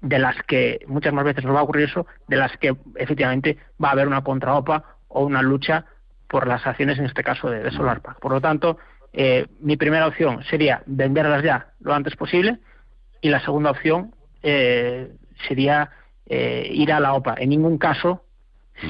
[0.00, 3.58] de las que muchas más veces nos va a ocurrir eso, de las que efectivamente
[3.82, 5.86] va a haber una contraopa o una lucha
[6.28, 8.18] por las acciones, en este caso de, de SolarPack.
[8.18, 8.78] Por lo tanto,
[9.12, 12.58] eh, mi primera opción sería venderlas ya lo antes posible
[13.20, 15.12] y la segunda opción eh,
[15.46, 15.90] sería
[16.26, 17.36] eh, ir a la OPA.
[17.38, 18.23] En ningún caso,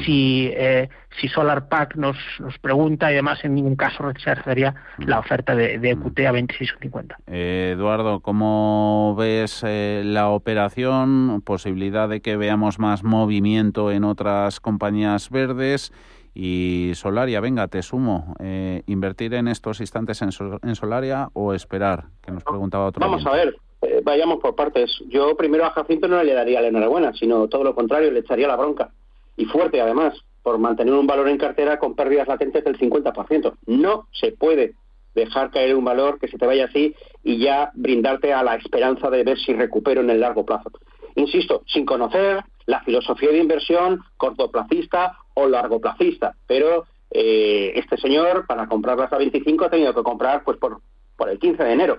[0.05, 0.89] si, eh,
[1.21, 5.91] si SolarPack nos, nos pregunta y demás, en ningún caso rechazaría la oferta de, de
[5.91, 7.17] EQT a 26,50.
[7.27, 11.43] Eh, Eduardo, ¿cómo ves eh, la operación?
[11.45, 15.93] Posibilidad de que veamos más movimiento en otras compañías verdes.
[16.37, 18.35] Y Solaria, venga, te sumo.
[18.41, 22.07] Eh, ¿Invertir en estos instantes en, Sol- en Solaria o esperar?
[22.23, 23.01] Que nos preguntaba otro.
[23.01, 24.91] Vamos a ver, eh, vayamos por partes.
[25.09, 28.49] Yo primero a Jacinto no le daría la enhorabuena, sino todo lo contrario, le echaría
[28.49, 28.91] la bronca.
[29.37, 33.55] Y fuerte, además, por mantener un valor en cartera con pérdidas latentes del 50%.
[33.67, 34.75] No se puede
[35.15, 39.11] dejar caer un valor que se te vaya así y ya brindarte a la esperanza
[39.11, 40.71] de ver si recupero en el largo plazo.
[41.15, 48.67] Insisto, sin conocer la filosofía de inversión cortoplacista o largoplacista, pero eh, este señor para
[48.67, 50.81] comprarlas a 25 ha tenido que comprar pues por,
[51.17, 51.99] por el 15 de enero.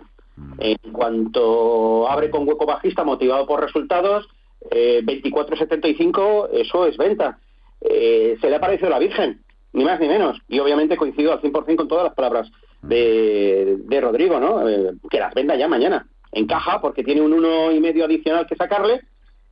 [0.58, 4.28] En cuanto abre con hueco bajista motivado por resultados,
[4.72, 7.38] eh, 24.75, eso es venta.
[7.82, 9.42] Eh, se le ha parecido la Virgen,
[9.74, 10.38] ni más ni menos.
[10.48, 12.50] Y obviamente coincido al 100% con todas las palabras
[12.82, 14.68] de, de Rodrigo, ¿no?
[14.70, 16.08] Eh, que las venda ya mañana.
[16.32, 19.02] Encaja porque tiene un uno y medio adicional que sacarle.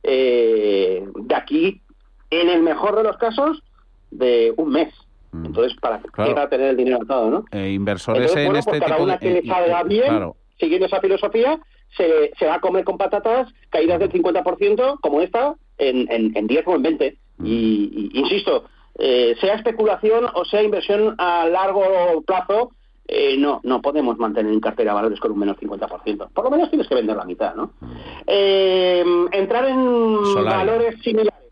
[0.06, 1.80] eh, de aquí,
[2.28, 3.62] en el mejor de los casos,
[4.10, 4.92] de un mes.
[5.32, 6.48] Entonces, para que Claro.
[6.48, 7.58] tener el dinero atado, ¿no?
[7.58, 9.18] Inversores Entonces, en este pues cada tipo una de...
[9.18, 10.36] que le salga bien, claro.
[10.60, 11.58] siguiendo esa filosofía,
[11.96, 16.46] se, se va a comer con patatas caídas del 50%, como esta, en, en, en
[16.46, 17.18] 10 o en 20.
[17.42, 18.64] Y, y, insisto,
[18.98, 22.70] eh, sea especulación o sea inversión a largo plazo,
[23.06, 26.30] eh, no, no podemos mantener en cartera valores con un menos 50%.
[26.32, 27.72] Por lo menos tienes que vender la mitad, ¿no?
[28.26, 31.44] Eh, entrar en valores similares.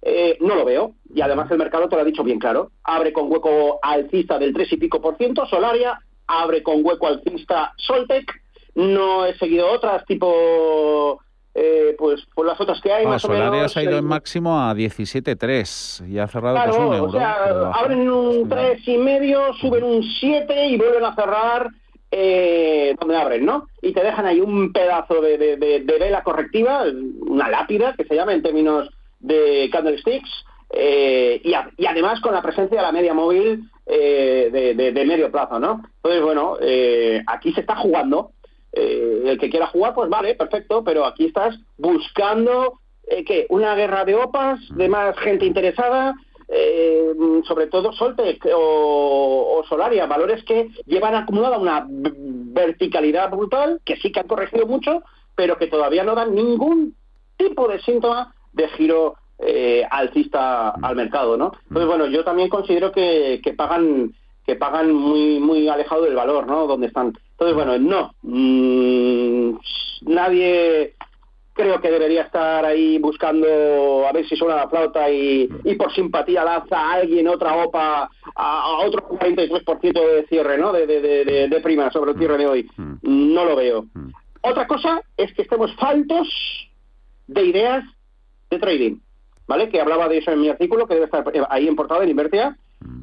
[0.00, 0.94] Eh, no lo veo.
[1.12, 2.70] Y además el mercado te lo ha dicho bien claro.
[2.84, 5.98] Abre con hueco alcista del 3 y pico por ciento, Solaria.
[6.26, 8.41] Abre con hueco alcista Soltec.
[8.74, 11.20] No he seguido otras, tipo...
[11.54, 13.76] eh, pues, pues las otras que hay, Ah, más o menos.
[13.76, 17.12] ha ido en máximo a 17.3 y ha cerrado Claro, pues un o euro.
[17.12, 17.78] sea, por debajo.
[17.80, 21.68] abren un tres y medio, suben un 7 y vuelven a cerrar
[22.10, 23.68] eh, donde abren, ¿no?
[23.80, 26.84] Y te dejan ahí un pedazo de, de- de- de vela correctiva,
[27.20, 30.28] una lápida, que se llama en términos de candlesticks,
[30.70, 34.92] eh, y, a- y además con la presencia de la media móvil eh, de, de-
[34.92, 35.82] de medio plazo, ¿no?
[35.96, 38.32] Entonces, bueno, eh, aquí se está jugando.
[38.72, 44.04] Eh, el que quiera jugar, pues vale, perfecto, pero aquí estás buscando eh, una guerra
[44.04, 46.14] de opas, de más gente interesada,
[46.48, 47.12] eh,
[47.44, 54.12] sobre todo Soltec o, o Solaria, valores que llevan acumulada una verticalidad brutal, que sí
[54.12, 55.02] que han corregido mucho,
[55.34, 56.94] pero que todavía no dan ningún
[57.36, 61.52] tipo de síntoma de giro eh, alcista al mercado, ¿no?
[61.62, 64.12] Entonces, bueno, yo también considero que, que pagan
[64.46, 66.66] que pagan muy muy alejado del valor, ¿no?
[66.66, 67.12] Donde están.
[67.42, 68.14] Entonces, bueno, no.
[68.22, 69.58] Mm,
[70.02, 70.94] nadie
[71.54, 75.92] creo que debería estar ahí buscando a ver si suena la flauta y, y por
[75.92, 80.72] simpatía lanza a alguien otra OPA a, a otro 43% de cierre, ¿no?
[80.72, 82.70] De, de, de, de- de prima sobre el cierre de hoy.
[83.02, 83.86] no lo veo.
[84.42, 86.28] Otra cosa es que estemos faltos
[87.26, 87.84] de ideas
[88.50, 88.96] de trading,
[89.46, 89.68] ¿vale?
[89.68, 92.56] Que hablaba de eso en mi artículo, que debe estar ahí en portada en Invertia,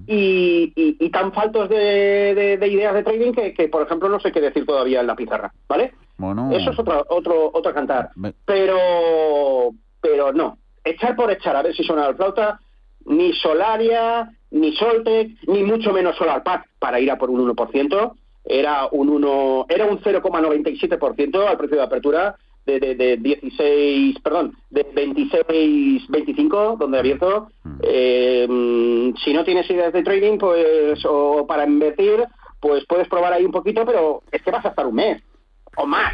[0.08, 4.32] y, y, tan faltos de, de, ideas de trading que, que, por ejemplo, no sé
[4.32, 5.94] qué decir todavía en la pizarra, ¿vale?
[6.18, 6.50] Bueno.
[6.52, 8.10] Eso es otro, otro, otro cantar.
[8.46, 10.58] Pero, pero no.
[10.84, 12.60] Echar por echar, a ver si suena la flauta,
[13.06, 18.14] ni Solaria, ni Soltec, ni mucho menos SolarPack para ir a por un 1%.
[18.46, 24.56] Era un 1, era un 0,97% al precio de apertura de, de, de, 16, perdón,
[24.70, 27.50] de 26, 25, donde he abierto.
[27.82, 28.48] Eh,
[29.24, 32.26] si no tienes ideas de trading, pues, o para invertir,
[32.60, 35.24] pues puedes probar ahí un poquito, pero es que vas a estar un mes
[35.78, 36.14] o más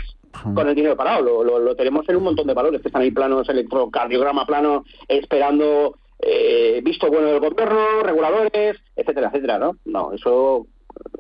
[0.53, 1.43] con el dinero parado.
[1.43, 5.97] Lo, lo, tenemos en un montón de valores que están ahí planos, electrocardiograma plano, esperando
[6.19, 9.77] eh, visto bueno del gobierno, reguladores, etcétera, etcétera, ¿no?
[9.86, 10.67] No, eso,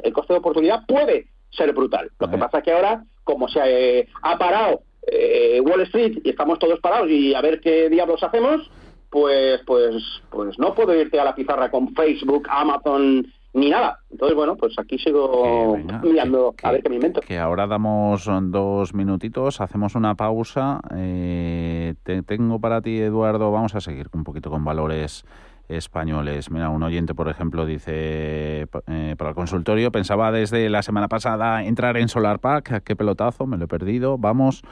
[0.03, 2.11] el coste de oportunidad puede ser brutal.
[2.19, 3.59] Lo que pasa es que ahora, como se
[3.99, 8.23] eh, ha parado eh, Wall Street y estamos todos parados y a ver qué diablos
[8.23, 8.69] hacemos,
[9.09, 13.99] pues, pues, pues no puedo irte a la pizarra con Facebook, Amazon ni nada.
[14.11, 17.21] Entonces, bueno, pues aquí sigo mirando a ver qué me invento.
[17.21, 20.81] Que ahora damos dos minutitos, hacemos una pausa.
[20.93, 25.23] Eh, te, tengo para ti, Eduardo, vamos a seguir un poquito con valores
[25.69, 26.51] españoles.
[26.51, 31.63] Mira, un oyente, por ejemplo, dice eh, para el consultorio, pensaba desde la semana pasada
[31.63, 34.63] entrar en SolarPack, qué pelotazo, me lo he perdido, vamos.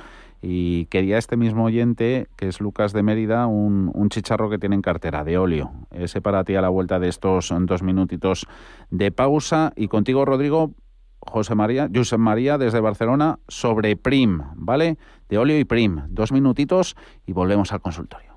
[0.46, 4.76] Y quería este mismo oyente, que es Lucas de Mérida, un, un, chicharro que tiene
[4.76, 5.72] en cartera de óleo.
[5.90, 8.46] Ese para ti a la vuelta de estos dos minutitos
[8.90, 9.72] de pausa.
[9.78, 10.74] Y contigo, Rodrigo,
[11.22, 14.98] José María, Josep María desde Barcelona, sobre PRIM, ¿vale?
[15.30, 16.02] De óleo y PRIM.
[16.10, 18.33] Dos minutitos y volvemos al consultorio.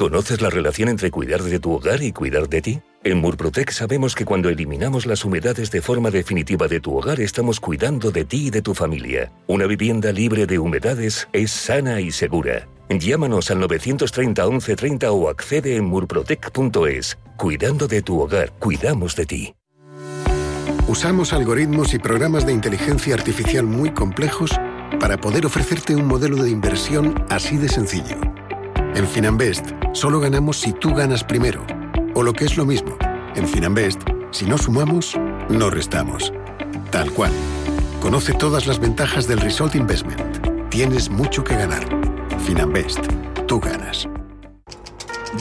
[0.00, 2.80] ¿Conoces la relación entre cuidar de tu hogar y cuidar de ti?
[3.04, 7.60] En Murprotec sabemos que cuando eliminamos las humedades de forma definitiva de tu hogar estamos
[7.60, 9.30] cuidando de ti y de tu familia.
[9.46, 12.66] Una vivienda libre de humedades es sana y segura.
[12.88, 17.18] Llámanos al 930 1130 o accede en murprotec.es.
[17.36, 19.54] Cuidando de tu hogar, cuidamos de ti.
[20.88, 24.50] Usamos algoritmos y programas de inteligencia artificial muy complejos
[24.98, 28.39] para poder ofrecerte un modelo de inversión así de sencillo
[28.94, 31.64] en Finanbest, solo ganamos si tú ganas primero.
[32.14, 32.96] O lo que es lo mismo,
[33.34, 34.00] en Finanbest,
[34.30, 35.16] si no sumamos,
[35.48, 36.32] no restamos.
[36.90, 37.32] Tal cual.
[38.00, 40.68] Conoce todas las ventajas del Result Investment.
[40.70, 41.86] Tienes mucho que ganar.
[42.44, 43.00] Finanbest,
[43.46, 44.08] tú ganas.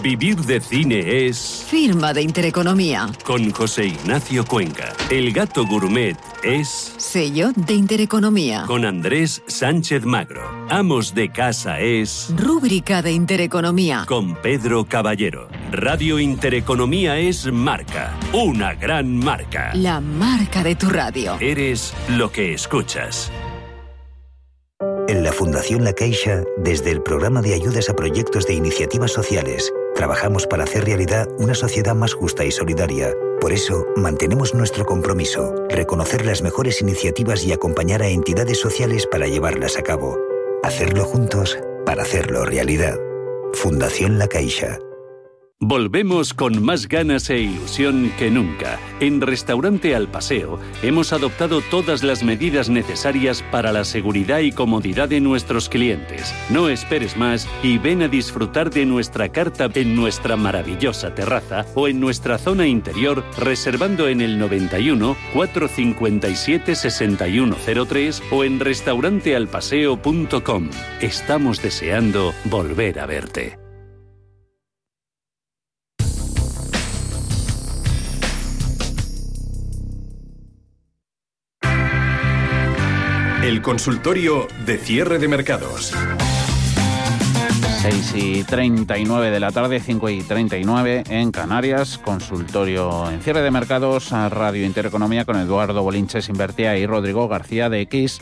[0.04, 1.66] Vivir de cine es...
[1.68, 3.10] Firma de Intereconomía.
[3.26, 4.94] Con José Ignacio Cuenca.
[5.10, 6.94] El gato gourmet es...
[6.98, 8.64] Sello de Intereconomía.
[8.68, 10.42] Con Andrés Sánchez Magro.
[10.70, 12.34] Amos de casa es...
[12.38, 14.06] Rúbrica de Intereconomía.
[14.08, 15.48] Con Pedro Caballero.
[15.72, 18.18] Radio Intereconomía es marca.
[18.34, 19.72] Una gran marca.
[19.74, 21.38] La marca de tu radio.
[21.40, 23.32] Eres lo que escuchas.
[25.10, 29.74] En la Fundación La Caixa, desde el programa de ayudas a proyectos de iniciativas sociales,
[30.00, 33.14] trabajamos para hacer realidad una sociedad más justa y solidaria.
[33.42, 39.28] Por eso, mantenemos nuestro compromiso, reconocer las mejores iniciativas y acompañar a entidades sociales para
[39.28, 40.18] llevarlas a cabo.
[40.64, 42.98] Hacerlo juntos para hacerlo realidad.
[43.52, 44.80] Fundación La Caixa.
[45.62, 48.80] Volvemos con más ganas e ilusión que nunca.
[49.02, 55.10] En Restaurante Al Paseo hemos adoptado todas las medidas necesarias para la seguridad y comodidad
[55.10, 56.34] de nuestros clientes.
[56.50, 61.90] No esperes más y ven a disfrutar de nuestra carta en nuestra maravillosa terraza o
[61.90, 70.70] en nuestra zona interior reservando en el 91 457 6103 o en restaurantealpaseo.com.
[71.02, 73.59] Estamos deseando volver a verte.
[83.50, 85.92] El consultorio de cierre de mercados.
[87.82, 93.50] 6 y 39 de la tarde, 5 y 39 en Canarias, consultorio en cierre de
[93.50, 98.22] mercados, Radio Intereconomía con Eduardo Bolinches Invertía y Rodrigo García de X.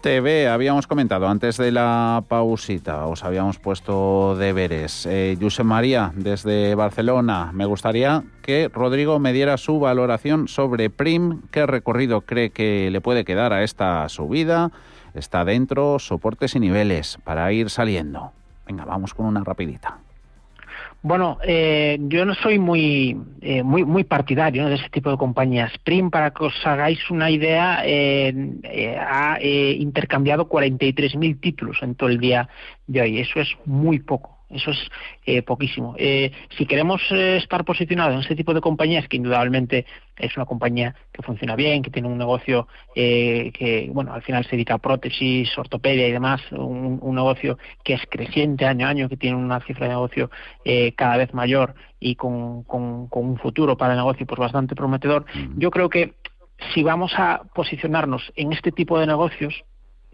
[0.00, 5.06] TV, habíamos comentado antes de la pausita, os habíamos puesto deberes.
[5.06, 11.66] Eh, María, desde Barcelona, me gustaría que Rodrigo me diera su valoración sobre Prim, qué
[11.66, 14.70] recorrido cree que le puede quedar a esta subida,
[15.14, 18.32] está dentro, soportes y niveles para ir saliendo.
[18.66, 19.98] Venga, vamos con una rapidita.
[21.04, 25.70] Bueno, eh, yo no soy muy, eh, muy, muy partidario de ese tipo de compañías.
[25.84, 28.32] Prim, para que os hagáis una idea, eh,
[28.98, 32.48] ha intercambiado 43.000 títulos en todo el día
[32.86, 33.18] de hoy.
[33.18, 34.78] Eso es muy poco Eso es
[35.26, 35.94] eh, poquísimo.
[35.98, 39.84] Eh, si queremos eh, estar posicionados en este tipo de compañías, que indudablemente
[40.16, 44.52] es una compañía que funciona bien, que tiene un negocio que, bueno, al final se
[44.52, 49.16] dedica a prótesis, ortopedia y demás, un, negocio que es creciente año a año, que
[49.16, 50.30] tiene una cifra de negocio
[50.94, 55.26] cada vez mayor y con, con, un futuro para el negocio pues bastante prometedor,
[55.56, 56.14] yo creo que
[56.72, 59.64] si vamos a posicionarnos en este tipo de negocios,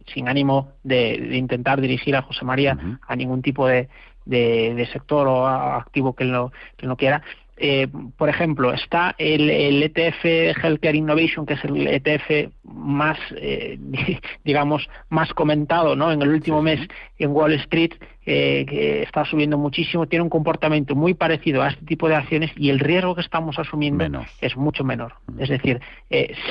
[0.07, 3.89] sin ánimo de, intentar dirigir a José María a ningún tipo de,
[4.25, 7.23] de, sector o activo que no, que no quiera.
[7.63, 10.25] Eh, por ejemplo, está el, ETF
[10.65, 13.79] Healthcare Innovation, que es el ETF más, eh,
[14.45, 16.11] digamos, más comentado ¿no?
[16.11, 16.81] en el último mes
[17.19, 17.93] en Wall Street,
[18.25, 22.51] eh, que está subiendo muchísimo, tiene un comportamiento muy parecido a este tipo de acciones
[22.57, 25.13] y el riesgo que estamos asumiendo es mucho menor.
[25.39, 25.83] Es decir,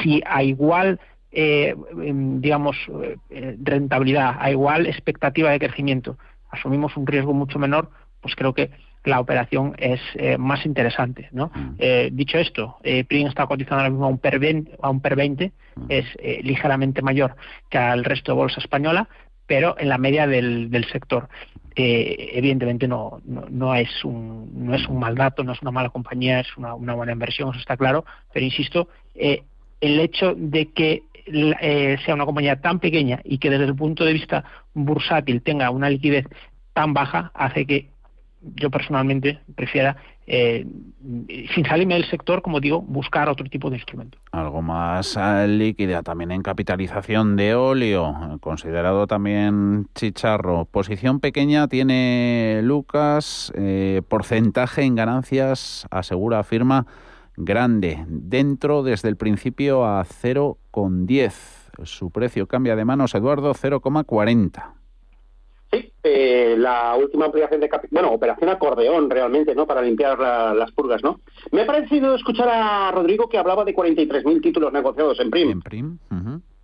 [0.04, 1.00] si a igual
[1.32, 2.78] em, digamos,
[3.62, 6.18] rentabilidad, a igual expectativa de crecimiento,
[6.50, 7.90] asumimos un riesgo mucho menor,
[8.22, 8.72] pues creo que
[9.06, 11.30] la operación es eh, más interesante.
[11.32, 11.52] ¿no?
[11.54, 11.76] Mm.
[11.80, 15.02] Eh, dicho esto, eh, PRIN está cotizando ahora mismo a un PER 20, a un
[15.02, 15.86] PER 20 mm.
[15.90, 17.36] es eh, ligeramente mayor
[17.70, 19.08] que al resto de bolsa española,
[19.48, 21.28] pero en la media del, del sector.
[21.76, 26.42] evidentemente no, no, es un, no es un mal dato, no es una mala compañía,
[26.42, 31.04] es una, una buena inversión, eso está claro, pero insisto, el hecho de que
[32.06, 35.90] sea una compañía tan pequeña y que desde el punto de vista bursátil tenga una
[35.90, 36.26] liquidez
[36.74, 37.90] tan baja hace que
[38.42, 40.66] yo personalmente prefiera, eh,
[41.54, 44.18] sin salirme del sector, como digo, buscar otro tipo de instrumento.
[44.32, 50.66] Algo más eh, líquida también en capitalización de óleo, considerado también chicharro.
[50.66, 56.86] Posición pequeña tiene Lucas, eh, porcentaje en ganancias, asegura, afirma,
[57.40, 61.86] grande, dentro desde el principio a 0,10.
[61.86, 64.74] Su precio cambia de manos, Eduardo, 0,40.
[65.72, 69.66] Sí, eh, la última ampliación de capital, bueno, operación acordeón realmente, ¿no?
[69.66, 71.22] Para limpiar las purgas, ¿no?
[71.52, 75.52] Me ha parecido escuchar a Rodrigo que hablaba de 43.000 títulos negociados en PRIM.
[75.52, 75.98] En PRIM,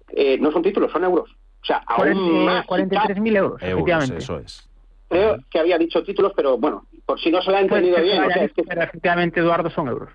[0.09, 1.29] eh, no son títulos, son euros.
[1.61, 2.65] O sea, aún más.
[2.65, 4.17] 43.000 euros, efectivamente.
[4.17, 4.69] Eso es.
[5.07, 8.01] Creo que había dicho títulos, pero bueno, por si no se lo ha pues entendido
[8.01, 8.23] bien.
[8.23, 8.61] O sea, es que...
[8.61, 10.09] efectivamente, Eduardo, son euros.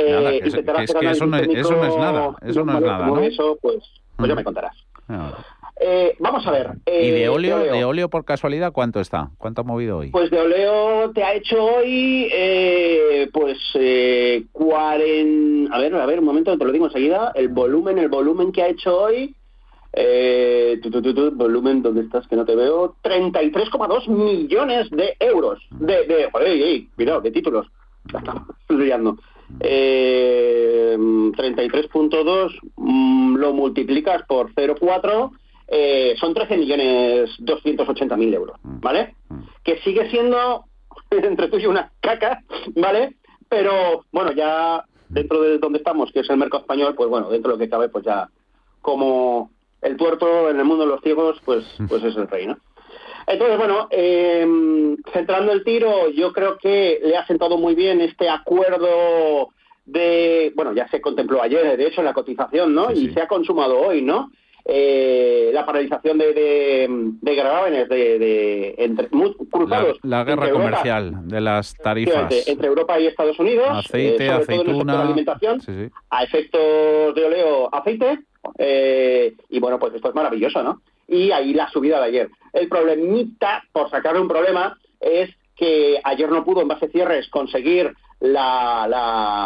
[0.00, 2.36] Eh, que, es que eso, no, eso no es nada.
[2.42, 3.18] Eso no es nada, ¿no?
[3.20, 3.78] Eso, pues,
[4.16, 4.76] pues ya me contarás.
[5.80, 6.70] Eh, vamos a ver.
[6.86, 9.30] ¿Y de eh, óleo, de óleo por casualidad cuánto está?
[9.38, 10.10] ¿Cuánto ha movido hoy?
[10.10, 16.24] Pues de óleo te ha hecho hoy, eh, pues, eh, a ver, a ver, un
[16.24, 19.34] momento, te lo digo enseguida, el volumen, el volumen que ha hecho hoy,
[19.92, 20.80] eh,
[21.34, 22.96] volumen, ¿dónde estás que no te veo?
[23.02, 27.66] 33,2 millones de euros, de, de, joder, cuidado, de títulos,
[28.12, 28.92] ya está, estoy.
[29.60, 35.30] Eh, 33.2 mm, lo multiplicas por 0,4
[35.68, 38.80] eh, son 13 millones 280 mil euros, mm.
[38.80, 39.14] ¿vale?
[39.28, 39.40] Mm.
[39.62, 40.64] Que sigue siendo
[41.10, 42.42] entre tú y una caca,
[42.74, 43.16] ¿vale?
[43.48, 47.52] Pero bueno, ya dentro de donde estamos, que es el mercado español, pues bueno, dentro
[47.52, 48.28] de lo que cabe, pues ya
[48.80, 49.50] como
[49.82, 52.58] el tuerto en el mundo de los ciegos, pues, pues es el rey, ¿no?
[53.28, 54.46] Entonces, bueno, eh,
[55.12, 59.50] centrando el tiro, yo creo que le ha sentado muy bien este acuerdo
[59.84, 62.90] de, bueno, ya se contempló ayer, de hecho, en la cotización, ¿no?
[62.90, 64.30] y se ha consumado hoy, ¿no?
[64.70, 66.86] eh, la paralización de, de,
[67.22, 69.08] de gravámenes de, de entre,
[69.50, 69.98] cruzados.
[70.02, 72.46] La, guerra comercial de las tarifas.
[72.46, 73.66] Entre Europa y Estados Unidos.
[73.70, 75.02] Aceite, eh, aceituna.
[75.02, 75.60] alimentación,
[76.10, 78.20] A efectos de oleo, aceite.
[78.58, 80.82] Eh, y bueno, pues esto es maravilloso, ¿no?
[81.08, 82.30] Y ahí la subida de ayer.
[82.52, 87.92] El problemita, por sacarle un problema, es que ayer no pudo en base cierres conseguir
[88.20, 88.86] la,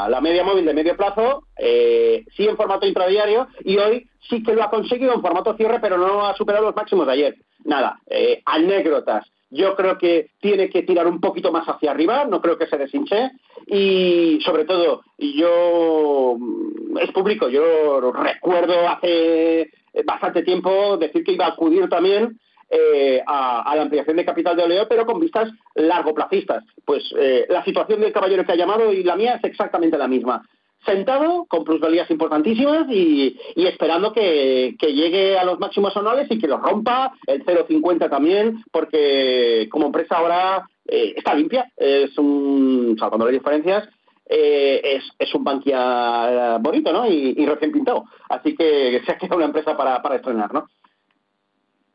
[0.09, 4.55] la, media móvil de medio plazo, eh, sí en formato intradiario, y hoy sí que
[4.55, 7.37] lo ha conseguido en formato cierre, pero no ha superado los máximos de ayer.
[7.65, 9.27] Nada, eh, anécdotas.
[9.51, 12.79] Yo creo que tiene que tirar un poquito más hacia arriba, no creo que se
[12.79, 13.33] deshinche.
[13.67, 16.37] Y sobre todo, yo
[16.99, 19.71] es público, yo recuerdo hace
[20.05, 22.39] bastante tiempo decir que iba a acudir también
[22.75, 26.65] eh, a, la ampliación de capital de Oleo, pero con vistas largoplacistas.
[26.87, 30.09] Pues eh, la situación del caballero que ha llamado y la mía es exactamente la
[30.09, 30.43] misma.
[30.87, 36.57] Sentado, con plusvalías importantísimas y, esperando que, llegue a los máximos anuales y que lo
[36.57, 43.35] rompa, el 0,50 también, porque como empresa ahora eh, está limpia, es un, salvando las
[43.35, 43.87] diferencias,
[44.33, 47.07] es, es, un Bankia bonito, ¿no?
[47.07, 48.05] Y, recién pintado.
[48.29, 50.67] Así que se ha quedado una empresa para, para estrenar, ¿no?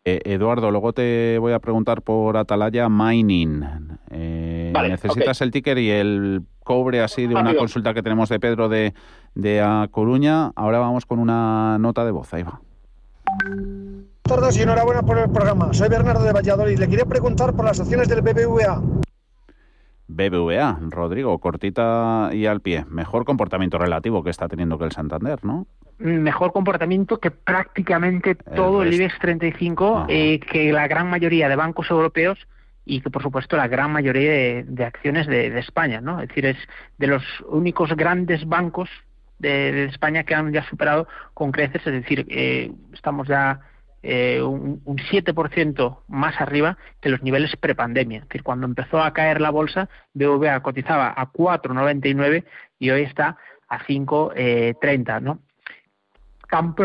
[0.09, 3.61] Eh, Eduardo, luego te voy a preguntar por Atalaya Mining.
[4.09, 8.69] Eh, necesitas el ticker y el cobre así de una consulta que tenemos de Pedro
[8.69, 8.93] de,
[9.35, 10.51] de A Coruña.
[10.55, 12.33] Ahora vamos con una nota de voz.
[12.33, 12.61] Ahí va.
[14.21, 15.73] tardes y enhorabuena por el programa.
[15.73, 16.79] Soy Bernardo de Valladolid.
[16.79, 18.81] Le quería preguntar por las acciones del BBVA.
[20.08, 22.86] BBVA, Rodrigo, cortita y al pie.
[22.89, 25.68] Mejor comportamiento relativo que está teniendo que el Santander, ¿no?
[25.99, 31.89] Mejor comportamiento que prácticamente todo el, IBEX 35, eh, que la gran mayoría de bancos
[31.89, 32.38] europeos
[32.86, 36.22] y que por supuesto la gran mayoría de, acciones de, España, ¿no?
[36.22, 36.58] Es decir, es
[36.97, 38.89] de los únicos grandes bancos
[39.39, 43.60] de, España que han ya superado con creces, es decir, eh, estamos ya
[44.04, 48.20] eh, un, un 7% más arriba que los niveles prepandemia.
[48.20, 52.45] Es decir, cuando empezó a caer la bolsa, BVA cotizaba a 4,99
[52.80, 53.38] y hoy está
[53.68, 55.39] a 5,30, ¿no?
[56.50, 56.76] Tan,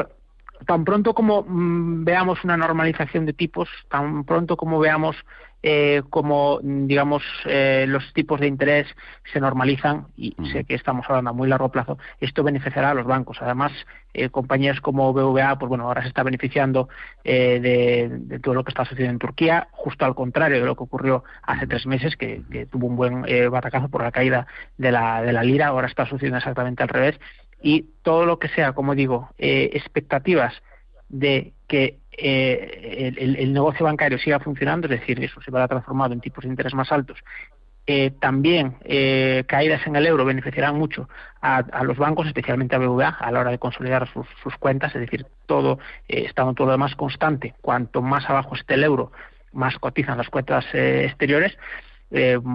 [0.67, 5.17] tan pronto como mm, veamos una normalización de tipos, tan pronto como veamos
[5.65, 8.89] eh, como, digamos, eh, los tipos de interés
[9.33, 13.07] se normalizan, y sé que estamos hablando a muy largo plazo, esto beneficiará a los
[13.07, 13.39] bancos.
[13.41, 13.71] Además,
[14.13, 16.89] eh, compañías como BVA, pues bueno, ahora se está beneficiando
[17.23, 21.23] de, todo lo que está sucediendo en Turquía, justo al contrario de lo que ocurrió
[21.43, 24.49] hace tres meses, que, tuvo un buen batacazo por la caída
[24.79, 27.21] de la, de la lira, ahora está sucediendo exactamente al revés.
[27.63, 30.55] Y todo lo que sea, como digo, expectativas
[31.09, 36.21] de que eh, el, negocio bancario siga funcionando, es decir, eso se va transformado en
[36.21, 37.19] tipos de interés más altos.
[37.87, 41.09] Eh, también eh, caídas en el euro beneficiarán mucho
[41.41, 45.27] a, los bancos, especialmente a BVA, a la hora de consolidar sus, cuentas, es decir,
[45.47, 47.55] todo estando todo lo demás constante.
[47.61, 49.11] Cuanto más abajo esté el euro,
[49.53, 51.57] más cotizan las cuentas exteriores.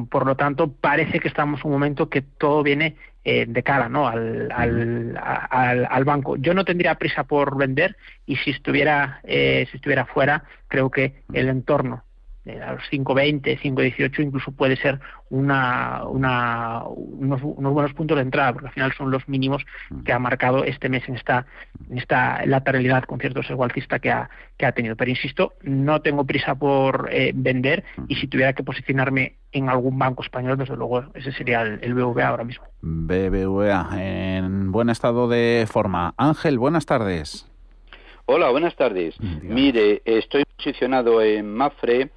[0.09, 3.89] Por lo tanto, parece que estamos en un momento que todo viene eh, de cara
[3.89, 4.07] ¿no?
[4.07, 5.17] Al, al,
[5.89, 6.37] al, banco.
[6.37, 11.23] Yo no tendría prisa por vender y si estuviera, eh, si estuviera fuera, creo que
[11.33, 12.03] el entorno
[12.61, 18.67] a los 5.20, 5.18 incluso puede ser una, una, unos, buenos puntos de entrada, porque
[18.67, 19.65] al final son los mínimos
[20.05, 21.45] que ha marcado este mes en esta,
[21.89, 24.95] en esta lateralidad con cierto sesgo alcista que ha, que ha tenido.
[24.95, 29.97] Pero insisto, no tengo prisa por eh, vender y si tuviera que posicionarme en algún
[29.97, 32.65] banco español, desde luego ese sería el, el BBVA ahora mismo.
[32.81, 36.13] BBVA en buen estado de forma.
[36.17, 37.47] Ángel, buenas tardes.
[38.29, 39.15] Hola, buenas tardes.
[39.41, 42.09] Mire, estoy posicionado en Mafre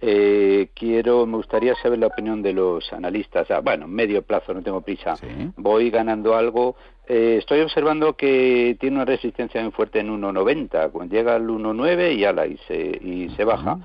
[0.00, 3.50] eh, quiero, me gustaría saber la opinión de los analistas.
[3.50, 5.14] Ah, bueno, medio plazo, no tengo prisa.
[5.56, 6.76] Voy ganando algo.
[7.08, 10.90] Eh, estoy observando que tiene una resistencia muy fuerte en 1.90.
[10.90, 13.78] Cuando llega al 1.9 y ala, y se, y se baja.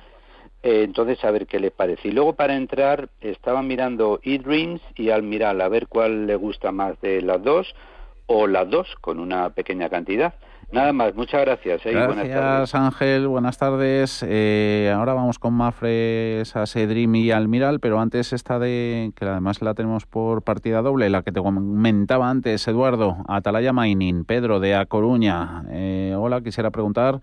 [0.64, 2.10] Eh, entonces, a ver qué le parece.
[2.10, 7.00] Y luego para entrar, estaba mirando eDreams y Almiral, a ver cuál le gusta más
[7.02, 7.74] de las dos,
[8.26, 10.34] o las dos, con una pequeña cantidad.
[10.72, 11.86] Nada más, muchas gracias.
[11.86, 11.92] ¿eh?
[11.92, 13.28] Gracias, Ángel.
[13.28, 14.26] Buenas tardes.
[14.26, 19.74] Eh, ahora vamos con Mafre, Sedrim y Almiral, pero antes esta de, que además la
[19.74, 24.86] tenemos por partida doble, la que te comentaba antes, Eduardo, Atalaya Mining, Pedro de A
[24.86, 25.64] Coruña.
[25.72, 27.20] Eh, hola, quisiera preguntar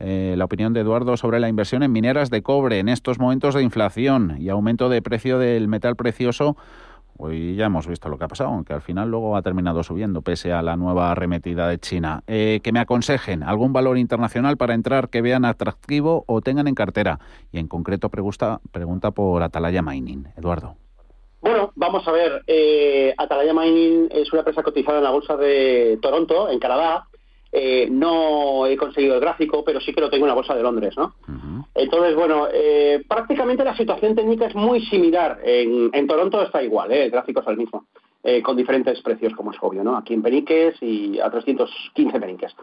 [0.00, 3.64] la opinión de Eduardo sobre la inversión en mineras de cobre en estos momentos de
[3.64, 6.56] inflación y aumento de precio del metal precioso
[7.20, 10.22] Hoy ya hemos visto lo que ha pasado, aunque al final luego ha terminado subiendo,
[10.22, 12.22] pese a la nueva arremetida de China.
[12.28, 16.76] Eh, que me aconsejen algún valor internacional para entrar que vean atractivo o tengan en
[16.76, 17.18] cartera.
[17.50, 20.28] Y en concreto pregunta, pregunta por Atalaya Mining.
[20.36, 20.76] Eduardo.
[21.40, 22.44] Bueno, vamos a ver.
[22.46, 27.07] Eh, Atalaya Mining es una empresa cotizada en la bolsa de Toronto, en Canadá,
[27.50, 30.62] eh, no he conseguido el gráfico, pero sí que lo tengo en la bolsa de
[30.62, 31.14] Londres, ¿no?
[31.74, 35.40] Entonces, bueno, eh, prácticamente la situación técnica es muy similar.
[35.42, 37.04] En, Toronto está igual, ¿eh?
[37.04, 37.86] el gráfico es el mismo,
[38.42, 39.96] con diferentes precios, como es obvio, ¿no?
[39.96, 42.54] Aquí en peniques y a 315 peniques.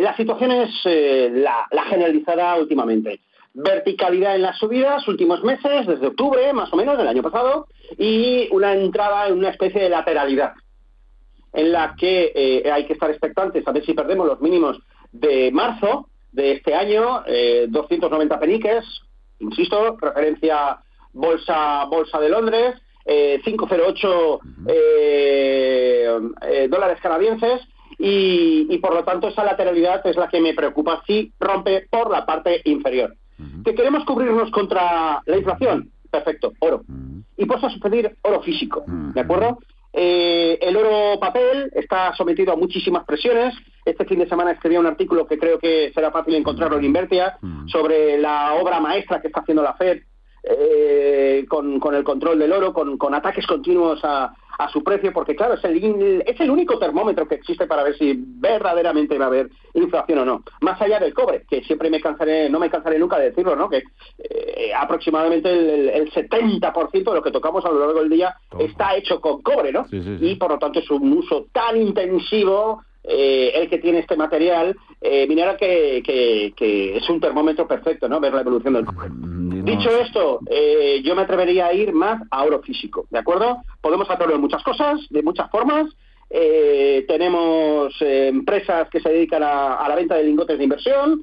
[0.00, 3.20] la situación es la, la generalizada últimamente
[3.54, 7.66] verticalidad en las subidas últimos meses, desde octubre más o menos del año pasado,
[7.98, 10.54] y una entrada en una especie de lateralidad
[11.52, 14.78] en la que eh, hay que estar expectantes a ver si perdemos los mínimos
[15.12, 17.22] de marzo de este año,
[17.68, 18.84] 290 eh, peniques,
[19.38, 20.78] insisto, referencia
[21.12, 22.74] bolsa bolsa de Londres,
[23.04, 26.08] 508 eh,
[26.70, 27.60] dólares canadienses
[27.98, 32.24] y, por lo tanto esa lateralidad es la que me preocupa si rompe por la
[32.24, 33.14] parte inferior.
[33.64, 35.90] ¿Que queremos cubrirnos contra la inflación?
[36.10, 36.82] Perfecto, oro.
[37.36, 39.58] Y pues a suceder oro físico, ¿de acuerdo?
[39.92, 43.54] Eh, el oro papel está sometido a muchísimas presiones.
[43.84, 47.36] Este fin de semana escribí un artículo que creo que será fácil encontrarlo en Invertia
[47.40, 47.68] mm.
[47.68, 50.02] sobre la obra maestra que está haciendo la Fed
[50.44, 54.34] eh, con, el control del oro, con ataques continuos a,
[54.64, 57.96] a su precio, porque claro, es el, es el único termómetro que existe para ver
[57.96, 60.42] si verdaderamente va a haber inflación o no.
[60.60, 63.68] Más allá del cobre, que siempre me cansaré, no me cansaré nunca de decirlo, ¿no?
[63.68, 63.82] Que
[64.18, 68.96] eh, aproximadamente el, el, 70% de lo que tocamos a lo largo del día está
[68.96, 69.86] hecho con cobre, ¿no?
[69.90, 74.76] Y por lo tanto es un uso tan intensivo eh, el que tiene este material,
[75.00, 78.20] eh, minera que, que, es un termómetro perfecto, ¿no?
[78.20, 78.84] Ver la evolución del.
[78.84, 83.58] Mm, Dicho esto, eh, yo me atrevería a ir más a oro físico, ¿de acuerdo?
[83.80, 85.86] Podemos hacerlo de muchas cosas, de muchas formas.
[86.30, 91.22] Eh, tenemos empresas que se dedican a, la venta de lingotes de inversión.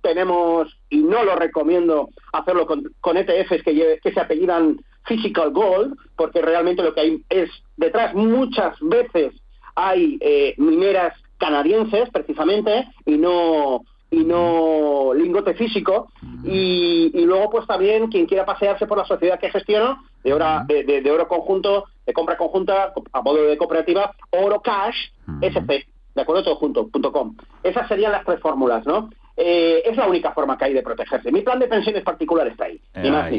[0.00, 5.96] tenemos, y no lo recomiendo hacerlo con, con ETFs que, que se apellidan Physical Gold,
[6.16, 9.34] porque realmente lo que hay es detrás muchas veces
[9.78, 16.10] hay eh, mineras canadienses precisamente y no y no lingote físico.
[16.44, 21.10] Y, luego pues también quien quiera pasearse por la sociedad que gestiono de oro, de,
[21.10, 25.10] oro conjunto de compra conjunta a modo de cooperativa oro cash
[25.42, 27.36] SC de acuerdo todo junto punto com.
[27.62, 29.10] Esas serían las tres fórmulas no
[29.40, 31.30] eh, es la única forma que hay de protegerse.
[31.30, 33.36] Mi plan de pensiones particular está ahí, ni más ni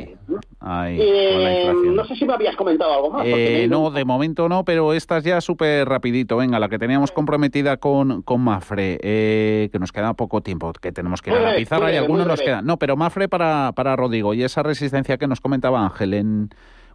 [0.97, 2.05] eh, ¿no?
[2.05, 3.25] sé si me habías comentado algo más.
[3.25, 6.37] Eh, no, de momento no, pero esta ya súper rapidito.
[6.37, 11.21] Venga, la que teníamos comprometida con, con Mafre, que nos queda poco tiempo, que tenemos
[11.21, 12.65] que ir a la pizarra y algunos nos quedan.
[12.65, 16.49] No, pero Mafre para, para Rodrigo y esa resistencia que nos comentaba Ángel en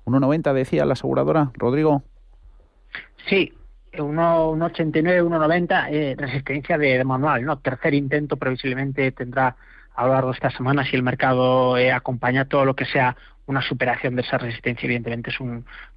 [0.07, 2.03] 1,90 decía la aseguradora, Rodrigo.
[3.29, 3.53] Sí,
[3.97, 7.59] 1,89, 1,90, eh, resistencia de, manual, ¿no?
[7.59, 9.57] Tercer intento previsiblemente tendrá
[9.95, 13.17] a lo largo de esta semana si el mercado eh, acompaña todo lo que sea
[13.47, 15.37] una superación de esa resistencia, evidentemente es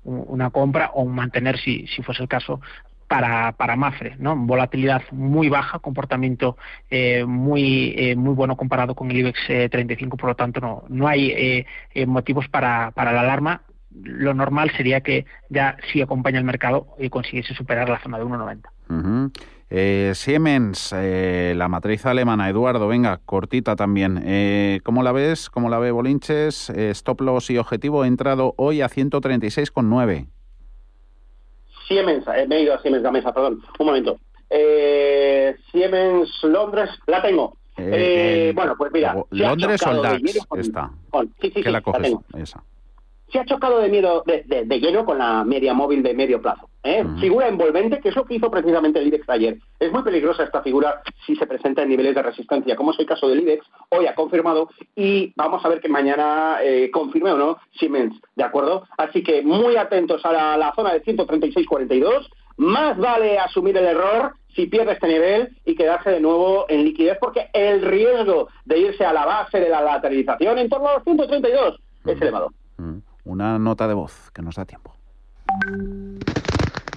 [0.04, 2.60] una compra o un mantener, si, si fuese el caso,
[3.08, 4.36] para, para Mafre, ¿no?
[4.36, 6.58] Volatilidad muy baja, comportamiento
[6.90, 9.40] eh, muy eh, muy bueno comparado con el IBEX
[9.72, 11.66] 35, por lo tanto no, no hay
[12.06, 13.62] motivos para, para la alarma
[13.92, 18.26] lo normal sería que ya si acompaña el mercado y consiguiese superar la zona de
[18.26, 19.32] 1,90.
[19.70, 24.22] Eh, Siemens, eh, la matriz alemana, Eduardo, venga, cortita también.
[24.26, 25.50] Eh, ¿Cómo la ves?
[25.50, 26.70] ¿Cómo la ve Bolinches?
[26.70, 30.28] stop loss y objetivo entrado hoy a 136,9.
[31.88, 34.20] Siemens, me he ido a Siemens la mesa, perdón, un momento.
[35.72, 37.58] Siemens Londres, la tengo.
[37.76, 39.16] bueno, pues mira.
[39.32, 40.92] Londres o el DAX está.
[41.42, 42.14] sí, sí, la coges?
[42.38, 42.64] Esa
[43.32, 46.70] se ha chocado de miedo de, lleno con la media móvil de medio plazo.
[46.84, 47.06] ¿eh?
[47.20, 49.58] Figura envolvente, que es lo que hizo precisamente el IBEX ayer.
[49.80, 53.06] Es muy peligrosa esta figura si se presenta en niveles de resistencia, como es el
[53.06, 57.38] caso del IBEX, hoy ha confirmado y vamos a ver que mañana eh, confirme o
[57.38, 58.84] no Siemens, ¿de acuerdo?
[58.98, 62.30] Así que muy atentos a la, la zona de 136.42.
[62.58, 67.18] Más vale asumir el error si pierde este nivel y quedarse de nuevo en liquidez,
[67.20, 71.04] porque el riesgo de irse a la base de la lateralización en torno a los
[71.04, 72.52] 132 es elevado
[73.28, 74.94] una nota de voz que nos da tiempo.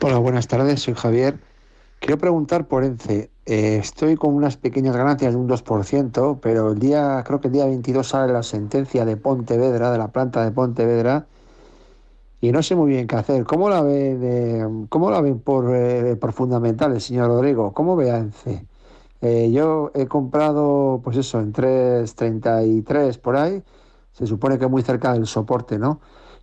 [0.02, 1.38] Hola, buenas tardes, soy Javier.
[1.98, 3.30] Quiero preguntar por ENCE.
[3.44, 7.52] Eh, estoy con unas pequeñas ganancias de un 2%, pero el día, creo que el
[7.52, 11.26] día 22 sale la sentencia de Pontevedra, de la planta de Pontevedra,
[12.40, 13.44] y no sé muy bien qué hacer.
[13.44, 17.72] ¿Cómo la ve cómo la ven por, eh, por fundamentales, señor Rodrigo?
[17.74, 18.64] ¿Cómo ve a ENCE?
[19.20, 23.62] Eh, yo he comprado, pues eso, en 3.33 por ahí,
[24.20, 26.00] se supone que muy cerca del soporte, ¿no?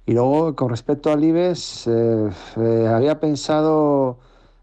[0.07, 4.17] Y luego, con respecto al IBEX, eh, eh, había pensado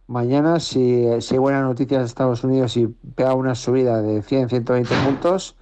[0.08, 4.48] mañana, si, si, hay buenas noticias de Estados Unidos y pega una subida de 100,
[4.48, 5.56] 120 puntos,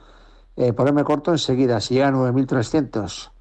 [0.57, 3.32] eh, ponerme corto enseguida, si llega a 9.300.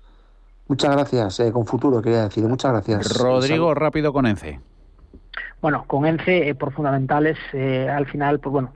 [0.68, 3.18] Muchas gracias, eh, con futuro quería decir, muchas gracias.
[3.18, 4.60] Rodrigo, rápido con ENCE.
[5.62, 8.74] Bueno, con ENCE, por fundamentales, al final, pues bueno,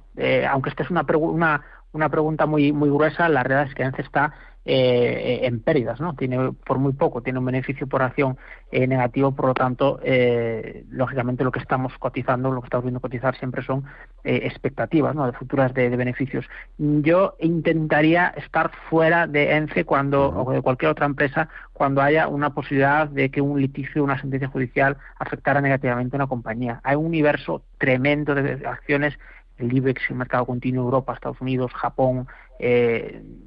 [0.49, 1.61] aunque esta es una, una,
[1.91, 4.33] una pregunta muy, muy gruesa, la realidad es que ENCE está
[4.68, 6.16] eh, en pérdidas, ¿no?
[6.16, 8.36] Tiene por muy poco, tiene un beneficio por acción
[8.72, 12.99] eh, negativo, por lo tanto, eh, lógicamente lo que estamos cotizando, lo que estamos viendo
[12.99, 13.86] cotizar siempre son
[14.24, 15.28] expectativas, ¿no?
[15.28, 16.47] De futuras de, beneficios.
[16.80, 22.55] Yo intentaría estar fuera de ENCE cuando o de cualquier otra empresa cuando haya una
[22.55, 26.82] posibilidad de que un litigio, una sentencia judicial afectara negativamente a una compañía.
[26.84, 29.16] Hay un universo tremendo de acciones
[29.57, 32.28] el IBEX, el mercado continuo Europa, Estados Unidos, Japón,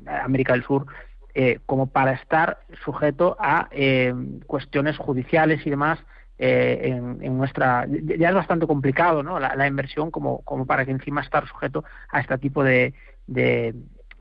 [0.06, 0.86] América del Sur,
[1.40, 4.12] eh, como para estar sujeto a eh,
[4.48, 6.00] cuestiones judiciales y demás
[6.36, 9.38] eh, en, nuestra ya es bastante complicado ¿no?
[9.38, 12.92] la, inversión como, como para que encima estar sujeto a este tipo de,
[13.28, 13.72] de,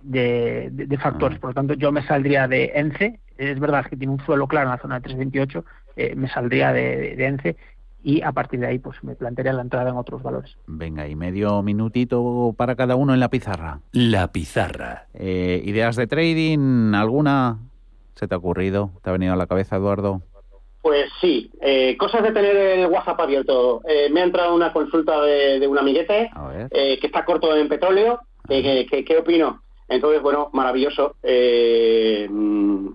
[0.04, 1.40] de, factores.
[1.40, 3.20] Por lo tanto, yo me saldría de ENCE.
[3.36, 5.66] Es verdad que tiene un suelo claro en la zona de 328.
[6.16, 7.58] me saldría de, de ENCE
[8.08, 10.56] y a partir de ahí pues me plantearía la entrada en otros valores.
[10.66, 13.82] Venga, y medio minutito para cada uno en la pizarra.
[13.92, 15.08] La pizarra.
[15.14, 16.94] Eh, ¿Ideas de trading?
[16.96, 17.58] ¿Alguna
[18.16, 18.92] se te ha ocurrido?
[19.04, 20.22] ¿Te ha venido a la cabeza, Eduardo?
[20.82, 23.82] Pues sí, eh, cosas de tener el WhatsApp abierto.
[23.86, 26.32] Eh, me ha entrado una consulta de, un amiguete
[26.72, 28.22] que está corto en petróleo.
[28.48, 29.64] ¿Qué opino?
[29.90, 31.18] Entonces, bueno, maravilloso.
[31.22, 32.30] que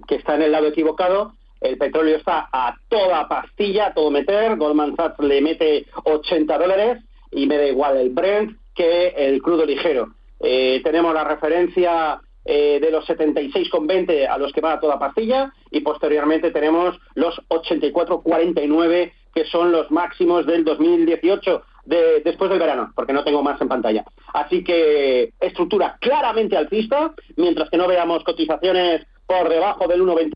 [0.09, 4.97] está en el lado equivocado el petróleo está a toda pastilla, a todo meter, Goldman
[4.97, 10.09] Sachs le mete 80 dólares y me da igual el Brent que el crudo ligero.
[10.41, 15.53] Eh, tenemos la referencia eh, de los 76,20 a los que va a toda pastilla
[15.71, 22.93] y posteriormente tenemos los 84,49 que son los máximos del 2018 de, después del verano,
[22.95, 24.05] porque no tengo más en pantalla.
[24.35, 30.33] Así que estructura claramente alcista, mientras que no veamos cotizaciones por debajo del 1,20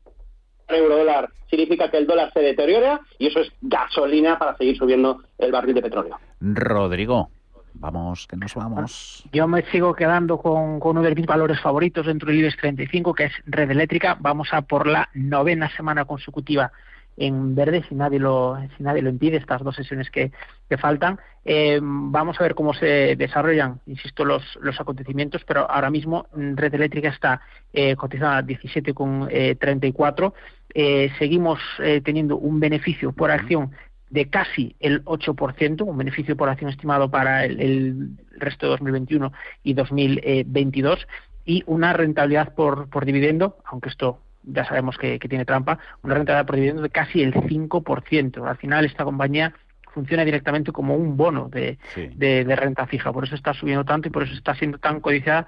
[0.69, 5.23] euro dólar significa que el dólar se deteriora y eso es gasolina para seguir subiendo
[5.39, 6.19] el barril de petróleo.
[6.41, 7.31] Rodrigo.
[7.79, 9.25] Vamos, que nos vamos.
[9.33, 13.25] Yo me sigo quedando con, uno de mis valores favoritos dentro del IBEX 35, que
[13.25, 14.17] es Red Eléctrica.
[14.19, 16.73] Vamos a por la novena semana consecutiva
[17.19, 20.33] en verde, si nadie lo, si nadie lo impide, estas dos sesiones que,
[20.79, 21.19] faltan.
[21.45, 26.75] Eh, vamos a ver cómo se desarrollan, insisto, los, los acontecimientos, pero ahora mismo Red
[26.75, 27.41] Eléctrica está
[27.73, 30.33] eh, cotizada a 17,34.
[30.75, 33.71] Eh, seguimos eh, teniendo un beneficio por acción
[34.11, 39.75] de casi el 8%, un beneficio por acción estimado para el, resto de 2021 y
[39.75, 41.07] 2022,
[41.45, 46.47] y una rentabilidad por, por dividendo, aunque esto ya sabemos que, tiene trampa, una rentabilidad
[46.47, 48.49] por dividendo de casi el 5%.
[48.49, 49.55] Al final esta compañía
[49.97, 54.11] funciona directamente como un bono de, de, renta fija, por eso está subiendo tanto y
[54.11, 55.47] por eso está siendo tan codiciada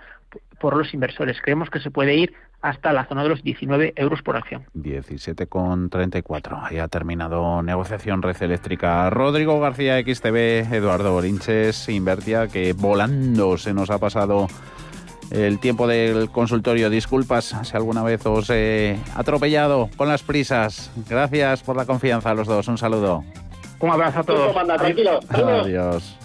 [0.59, 1.37] por los inversores.
[1.43, 2.33] Creemos que se puede ir
[2.63, 4.65] hasta la zona de los 19 euros por acción.
[4.75, 6.61] 17,34.
[6.63, 9.11] Ahí ha terminado negociación red eléctrica.
[9.11, 14.47] Rodrigo García, XTV, Eduardo Borinches, Invertia, que volando se nos ha pasado
[15.31, 16.89] el tiempo del consultorio.
[16.89, 20.91] Disculpas si alguna vez os he atropellado con las prisas.
[21.07, 22.67] Gracias por la confianza a los dos.
[22.67, 23.25] Un saludo.
[23.81, 24.57] Un abrazo a todos.
[25.29, 26.17] Adiós.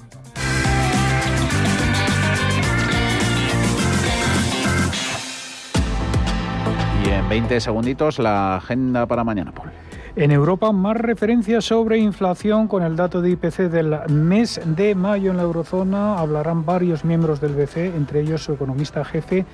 [7.05, 9.69] Y en 20 segunditos la agenda para mañana, Paul.
[10.15, 15.31] En Europa, más referencias sobre inflación con el dato de IPC del mes de mayo
[15.31, 16.19] en la eurozona.
[16.19, 19.45] Hablarán varios miembros del BCE, entre ellos su economista jefe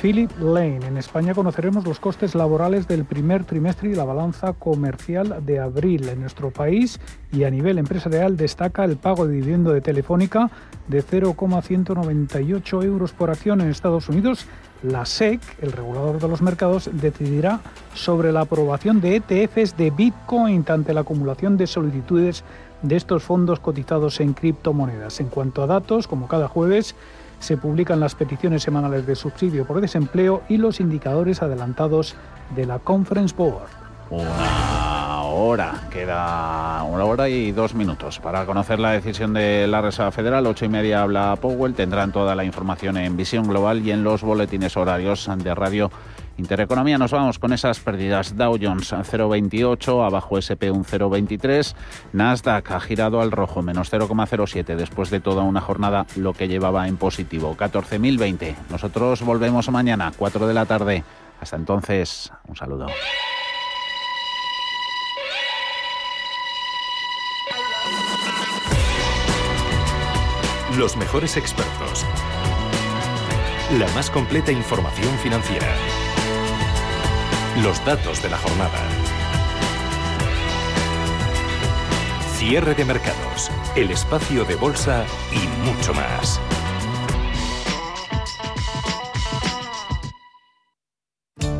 [0.00, 0.86] Philip Lane.
[0.86, 6.08] En España conoceremos los costes laborales del primer trimestre y la balanza comercial de abril
[6.08, 7.00] en nuestro país
[7.32, 10.50] y a nivel empresarial destaca el pago de dividendo de Telefónica
[10.86, 14.46] de 0,198 euros por acción en Estados Unidos.
[14.84, 17.60] La SEC, el regulador de los mercados, decidirá
[17.94, 22.44] sobre la aprobación de ETFs de Bitcoin ante la acumulación de solicitudes
[22.82, 25.18] de estos fondos cotizados en criptomonedas.
[25.18, 26.94] En cuanto a datos, como cada jueves,
[27.38, 32.16] se publican las peticiones semanales de subsidio por desempleo y los indicadores adelantados
[32.54, 33.68] de la Conference Board.
[34.10, 40.10] Una hora, queda una hora y dos minutos para conocer la decisión de la Reserva
[40.10, 40.46] Federal.
[40.46, 41.74] Ocho y media habla Powell.
[41.74, 45.90] Tendrán toda la información en Visión Global y en los boletines horarios de radio
[46.38, 48.36] Intereconomía nos vamos con esas pérdidas.
[48.36, 51.74] Dow Jones 0,28, abajo SP un 0,23.
[52.12, 56.86] Nasdaq ha girado al rojo, menos 0,07 después de toda una jornada, lo que llevaba
[56.86, 58.54] en positivo, 14.020.
[58.70, 61.04] Nosotros volvemos mañana, 4 de la tarde.
[61.40, 62.86] Hasta entonces, un saludo.
[70.76, 72.06] Los mejores expertos.
[73.76, 75.66] La más completa información financiera.
[77.62, 78.78] Los datos de la jornada.
[82.36, 86.40] Cierre de mercados, el espacio de bolsa y mucho más.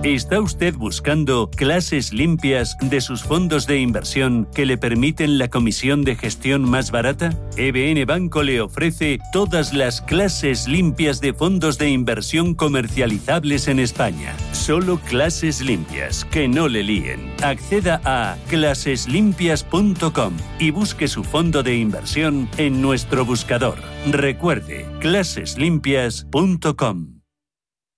[0.09, 6.03] ¿Está usted buscando clases limpias de sus fondos de inversión que le permiten la comisión
[6.03, 7.39] de gestión más barata?
[7.59, 14.35] EBN Banco le ofrece todas las clases limpias de fondos de inversión comercializables en España.
[14.53, 17.31] Solo clases limpias, que no le líen.
[17.43, 23.77] Acceda a claseslimpias.com y busque su fondo de inversión en nuestro buscador.
[24.11, 27.18] Recuerde, claseslimpias.com.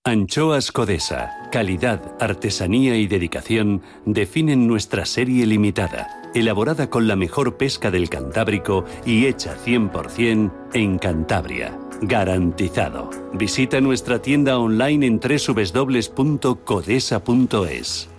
[0.06, 7.90] Anchoas Codesa, calidad, artesanía y dedicación definen nuestra serie limitada, elaborada con la mejor pesca
[7.90, 11.78] del Cantábrico y hecha 100% en Cantabria.
[12.00, 13.10] Garantizado.
[13.34, 16.48] Visita nuestra tienda online en www.codesa.es.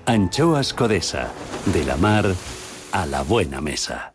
[0.06, 1.34] Anchoas Codesa,
[1.74, 2.28] de la mar
[2.92, 4.11] a la buena mesa.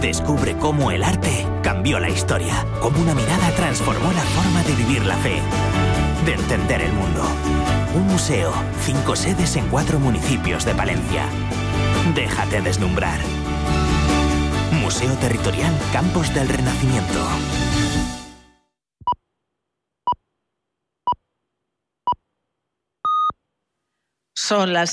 [0.00, 5.04] Descubre cómo el arte cambió la historia, cómo una mirada transformó la forma de vivir
[5.04, 5.42] la fe,
[6.24, 7.22] de entender el mundo.
[7.94, 11.26] Un museo, cinco sedes en cuatro municipios de Palencia.
[12.14, 13.20] Déjate deslumbrar.
[14.80, 17.20] Museo Territorial Campos del Renacimiento.
[24.50, 24.88] Son las